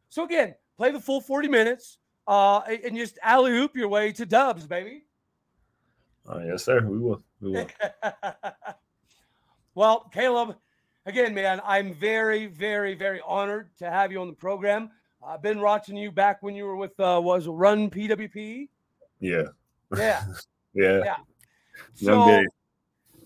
[0.10, 1.98] So again, play the full 40 minutes
[2.28, 5.04] uh, and just alley oop your way to dubs, baby.
[6.28, 6.82] Uh, yes, sir.
[6.82, 7.24] We will.
[7.40, 7.68] We will.
[9.76, 10.56] well, Kalib,
[11.06, 14.92] again, man, I'm very, very, very honored to have you on the program.
[15.26, 18.68] I've been watching you back when you were with uh, was Run PWP.
[19.20, 19.44] Yeah.
[19.96, 20.24] Yeah.
[20.74, 21.04] yeah.
[21.04, 21.16] Yeah.
[21.94, 22.44] So,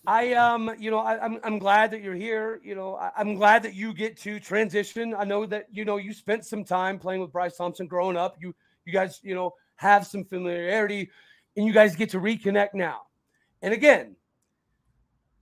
[0.07, 2.59] I um, you know, I, am I'm, I'm glad that you're here.
[2.63, 5.13] You know, I, am glad that you get to transition.
[5.15, 8.37] I know that you know you spent some time playing with Bryce Thompson growing up.
[8.39, 11.09] You you guys, you know, have some familiarity,
[11.55, 13.01] and you guys get to reconnect now.
[13.61, 14.15] And again,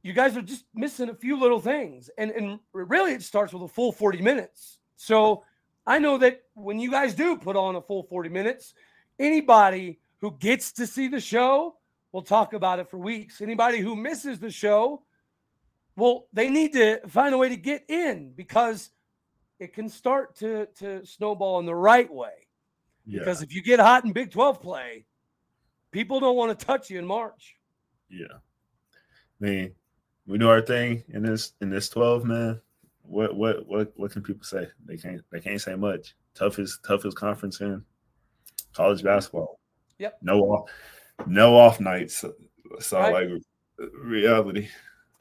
[0.01, 3.63] you guys are just missing a few little things, and and really it starts with
[3.63, 4.79] a full 40 minutes.
[4.95, 5.43] So
[5.85, 8.73] I know that when you guys do put on a full 40 minutes,
[9.17, 11.75] anybody who gets to see the show
[12.11, 13.41] We'll talk about it for weeks.
[13.41, 15.03] Anybody who misses the show,
[15.95, 18.89] well, they need to find a way to get in because
[19.59, 22.47] it can start to to snowball in the right way.
[23.09, 23.19] Yeah.
[23.19, 25.05] Because if you get hot in Big 12 play,
[25.91, 27.55] people don't want to touch you in March.
[28.09, 28.27] Yeah.
[29.41, 29.75] I mean,
[30.27, 32.61] we do our thing in this in this 12, man.
[33.01, 34.67] What what what what can people say?
[34.85, 36.15] They can't they can't say much.
[36.35, 37.83] Toughest toughest conference in
[38.73, 39.07] college mm-hmm.
[39.07, 39.59] basketball.
[39.97, 40.19] Yep.
[40.21, 40.69] No off
[41.25, 42.23] no off nights.
[42.23, 42.31] Uh,
[42.79, 43.13] so right.
[43.13, 43.41] like
[44.03, 44.67] reality.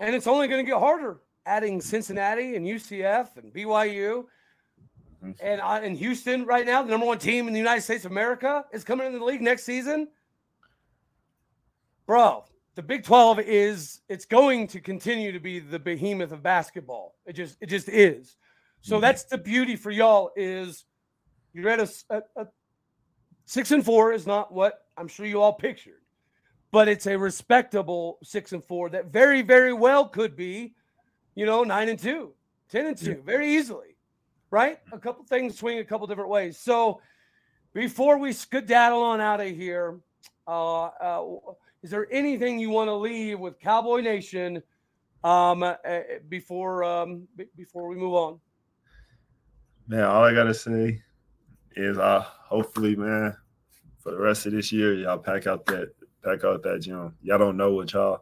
[0.01, 4.25] And it's only going to get harder adding Cincinnati and UCF and BYU.
[5.25, 5.33] Mm-hmm.
[5.41, 8.13] And uh, in Houston right now, the number one team in the United States of
[8.13, 10.09] America is coming into the league next season.
[12.07, 12.45] Bro,
[12.77, 17.17] the Big 12 is it's going to continue to be the behemoth of basketball.
[17.27, 18.37] It just it just is.
[18.81, 19.03] So mm-hmm.
[19.03, 20.85] that's the beauty for y'all is
[21.53, 22.47] you're at a, a, a
[23.45, 26.01] six and four is not what I'm sure you all pictured,
[26.71, 30.75] but it's a respectable six and four that very, very well could be,
[31.35, 32.33] you know, nine and two,
[32.71, 33.97] 10 and two, very easily,
[34.51, 34.79] right?
[34.93, 36.59] A couple things swing a couple different ways.
[36.59, 37.01] So
[37.75, 40.01] before we skedaddle on out of here,
[40.47, 41.25] uh, uh,
[41.83, 44.63] is there anything you want to leave with Cowboy Nation
[45.23, 45.75] um, uh,
[46.29, 48.41] before um, b- before we move on?
[49.87, 51.03] Man, all I gotta say
[51.77, 53.37] is, uh, hopefully, man,
[53.99, 55.93] for the rest of this year, y'all pack out that
[56.25, 57.15] pack out that gym.
[57.23, 58.21] Y'all don't know what y'all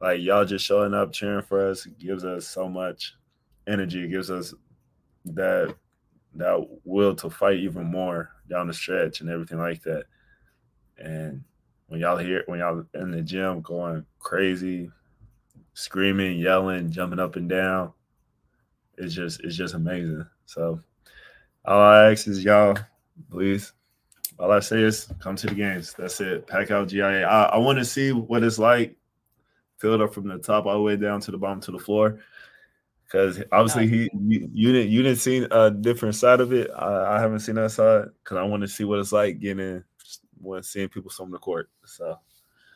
[0.00, 0.20] like.
[0.20, 3.14] Y'all just showing up, cheering for us gives us so much
[3.66, 4.04] energy.
[4.04, 4.54] It gives us
[5.24, 5.74] that
[6.34, 10.04] that will to fight even more down the stretch and everything like that.
[10.98, 11.42] And
[11.88, 14.90] when y'all hear when y'all in the gym going crazy,
[15.74, 17.92] screaming, yelling, jumping up and down,
[18.96, 20.26] it's just it's just amazing.
[20.46, 20.80] So
[21.64, 22.76] all I ask is y'all,
[23.30, 23.72] please
[24.38, 25.94] all I say is come to the games.
[25.98, 26.46] That's it.
[26.46, 27.24] Pack out GIA.
[27.24, 28.96] I, I want to see what it's like
[29.78, 32.20] filled up from the top all the way down to the bottom to the floor.
[33.10, 36.70] Because obviously he you, you, didn't you didn't see a different side of it.
[36.76, 39.82] I, I haven't seen that side because I want to see what it's like getting
[40.40, 41.70] when seeing people storm the court.
[41.86, 42.18] So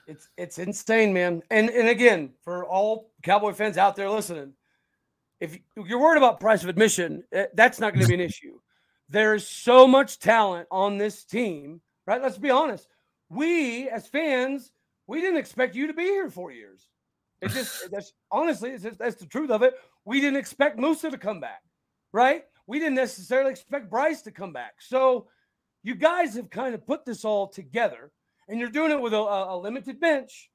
[0.06, 1.42] it's it's insane, man.
[1.50, 4.54] And and again, for all Cowboy fans out there listening,
[5.38, 8.58] if you're worried about price of admission, eh, that's not going to be an issue.
[9.10, 12.22] There's so much talent on this team, right?
[12.22, 12.88] Let's be honest.
[13.28, 14.72] We as fans,
[15.06, 16.88] we didn't expect you to be here four years.
[17.42, 19.74] It just that's honestly, it's just, that's the truth of it.
[20.04, 21.62] We didn't expect Moussa to come back,
[22.12, 22.44] right?
[22.66, 24.74] We didn't necessarily expect Bryce to come back.
[24.80, 25.28] So
[25.82, 28.10] you guys have kind of put this all together,
[28.48, 30.50] and you're doing it with a, a limited bench,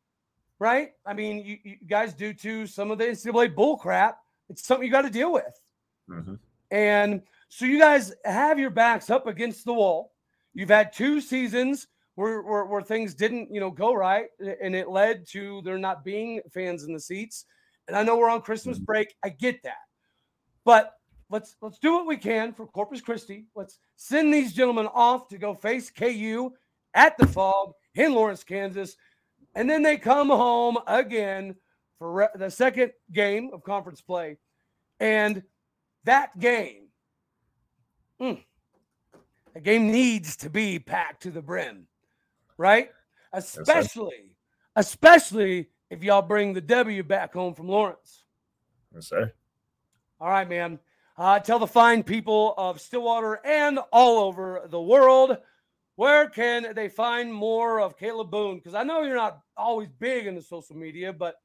[0.60, 0.92] right?
[1.06, 4.20] I mean, you, you, guys, due to some of the NCAA bull crap,
[4.50, 5.62] it's something you got to deal with.
[6.10, 6.36] Mm-hmm.
[6.72, 10.14] And so you guys have your backs up against the wall.
[10.54, 14.28] You've had two seasons where, where, where, things didn't, you know, go right,
[14.62, 17.46] and it led to there not being fans in the seats.
[17.88, 18.86] And I know we're on Christmas mm-hmm.
[18.86, 19.16] break.
[19.24, 19.78] I get that,
[20.66, 20.94] but
[21.30, 23.46] let's let's do what we can for Corpus Christi.
[23.56, 26.52] Let's send these gentlemen off to go face KU
[26.94, 28.98] at the Phog in Lawrence, Kansas,
[29.56, 31.56] and then they come home again
[32.00, 34.38] for re- the second game of conference play,
[35.00, 35.44] and
[36.04, 36.88] that game,
[38.22, 38.44] mm,
[39.54, 41.88] the game needs to be packed to the brim
[42.58, 42.90] right?
[43.34, 44.36] Especially,
[44.76, 48.24] especially if y'all bring the W back home from Lawrence.
[48.94, 49.32] Yes, sir.
[50.20, 50.80] All right, man.
[51.18, 55.38] Uh, tell the fine people of Stillwater and all over the world
[55.98, 58.58] where can they find more of Kalib Boone?
[58.58, 61.42] Because I know you're not always big in the social media, but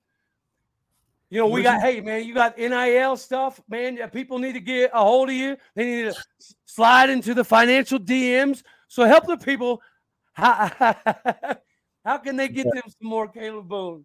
[1.30, 3.96] you know, we got, hey, man, you got NIL stuff, man.
[4.10, 5.56] People need to get a hold of you.
[5.74, 6.14] They need to
[6.66, 8.62] slide into the financial DMs.
[8.88, 9.80] So help the people
[10.34, 10.70] how,
[12.04, 14.04] how can they get them some more Kalib Boone?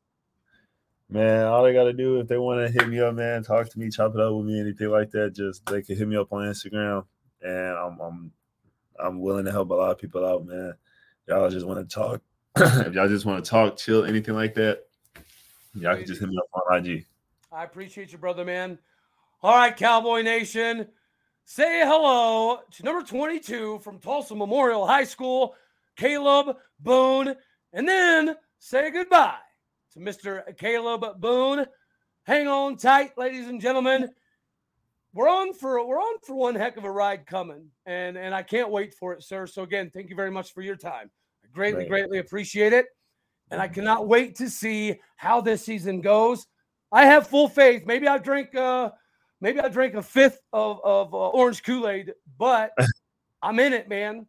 [1.10, 3.70] Man, all they got to do if they want to hit me up, man, talk
[3.70, 6.18] to me, chop it up with me, anything like that, just they can hit me
[6.18, 7.06] up on Instagram,
[7.42, 8.32] and I'm I'm
[9.00, 10.74] I'm willing to help a lot of people out, man.
[11.28, 12.22] Y'all just want to talk.
[12.58, 14.82] if y'all just want to talk, chill, anything like that,
[15.76, 17.06] y'all can just hit me up on IG.
[17.54, 18.78] I appreciate you, brother, man.
[19.42, 20.88] All right, Cowboy Nation,
[21.46, 25.56] say hello to number 22 from Tulsa Memorial High School.
[25.98, 27.34] Kalib Boone,
[27.72, 29.38] and then say goodbye
[29.98, 30.56] to Mr.
[30.58, 31.66] Kalib Boone.
[32.24, 34.10] Hang on tight, ladies and gentlemen.
[35.14, 38.44] We're on for we're on for one heck of a ride coming, and and I
[38.44, 39.48] can't wait for it, sir.
[39.48, 41.10] So again, thank you very much for your time.
[41.44, 42.86] I greatly, greatly appreciate it,
[43.50, 46.46] and I cannot wait to see how this season goes.
[46.92, 47.84] I have full faith.
[47.86, 48.92] Maybe I drink uh
[49.42, 52.72] maybe I drink a fifth of of uh, orange Kool Aid, but
[53.42, 54.28] I'm in it, man.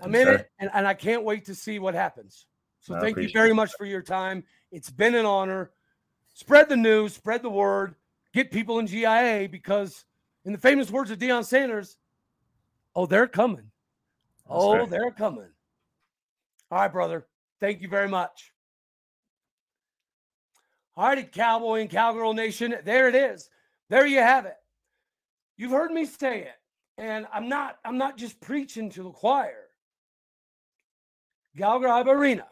[0.00, 2.46] I'm in it, and, and I can't wait to see what happens.
[2.80, 4.42] So I thank you very much for your time.
[4.72, 5.70] It's been an honor.
[6.34, 7.94] Spread the news, spread the word,
[8.32, 10.06] get people in GIA because,
[10.46, 11.98] in the famous words of Deion Sanders,
[12.96, 13.70] oh, they're coming.
[14.48, 15.50] oh, they're coming.
[16.70, 17.26] All right, brother.
[17.60, 18.50] Thank you very much.
[20.96, 22.74] All righty, Cowboy and Cowgirl Nation.
[22.82, 23.50] There it is.
[23.90, 24.56] There you have it.
[25.58, 26.56] You've heard me say it,
[26.96, 27.78] and I'm not.
[27.84, 29.68] I'm not just preaching to the choir.
[31.56, 32.46] Gallagher Arena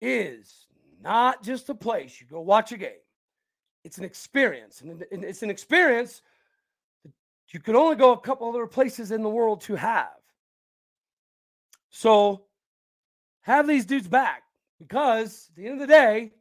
[0.00, 0.65] is
[1.06, 3.04] not just a place you go watch a game.
[3.84, 6.20] It's an experience, and it's an experience
[7.04, 7.12] that
[7.54, 10.18] you can only go a couple other places in the world to have.
[11.90, 12.46] So
[13.42, 14.42] have these dudes back
[14.80, 16.32] because at the end of the day,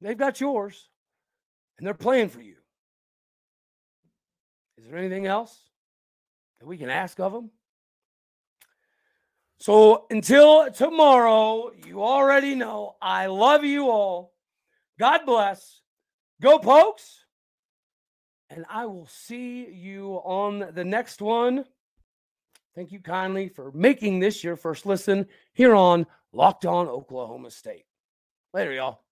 [0.00, 0.88] they've got yours
[1.78, 2.54] and they're playing for you.
[4.78, 5.58] Is there anything else
[6.60, 7.50] that we can ask of them?
[9.62, 14.32] So until tomorrow, you already know I love you all.
[14.98, 15.82] God bless.
[16.40, 17.24] Go, Pokes.
[18.50, 21.64] And I will see you on the next one.
[22.74, 27.84] Thank you kindly for making this your first listen here on Locked On Oklahoma State.
[28.52, 29.04] Later, y'all.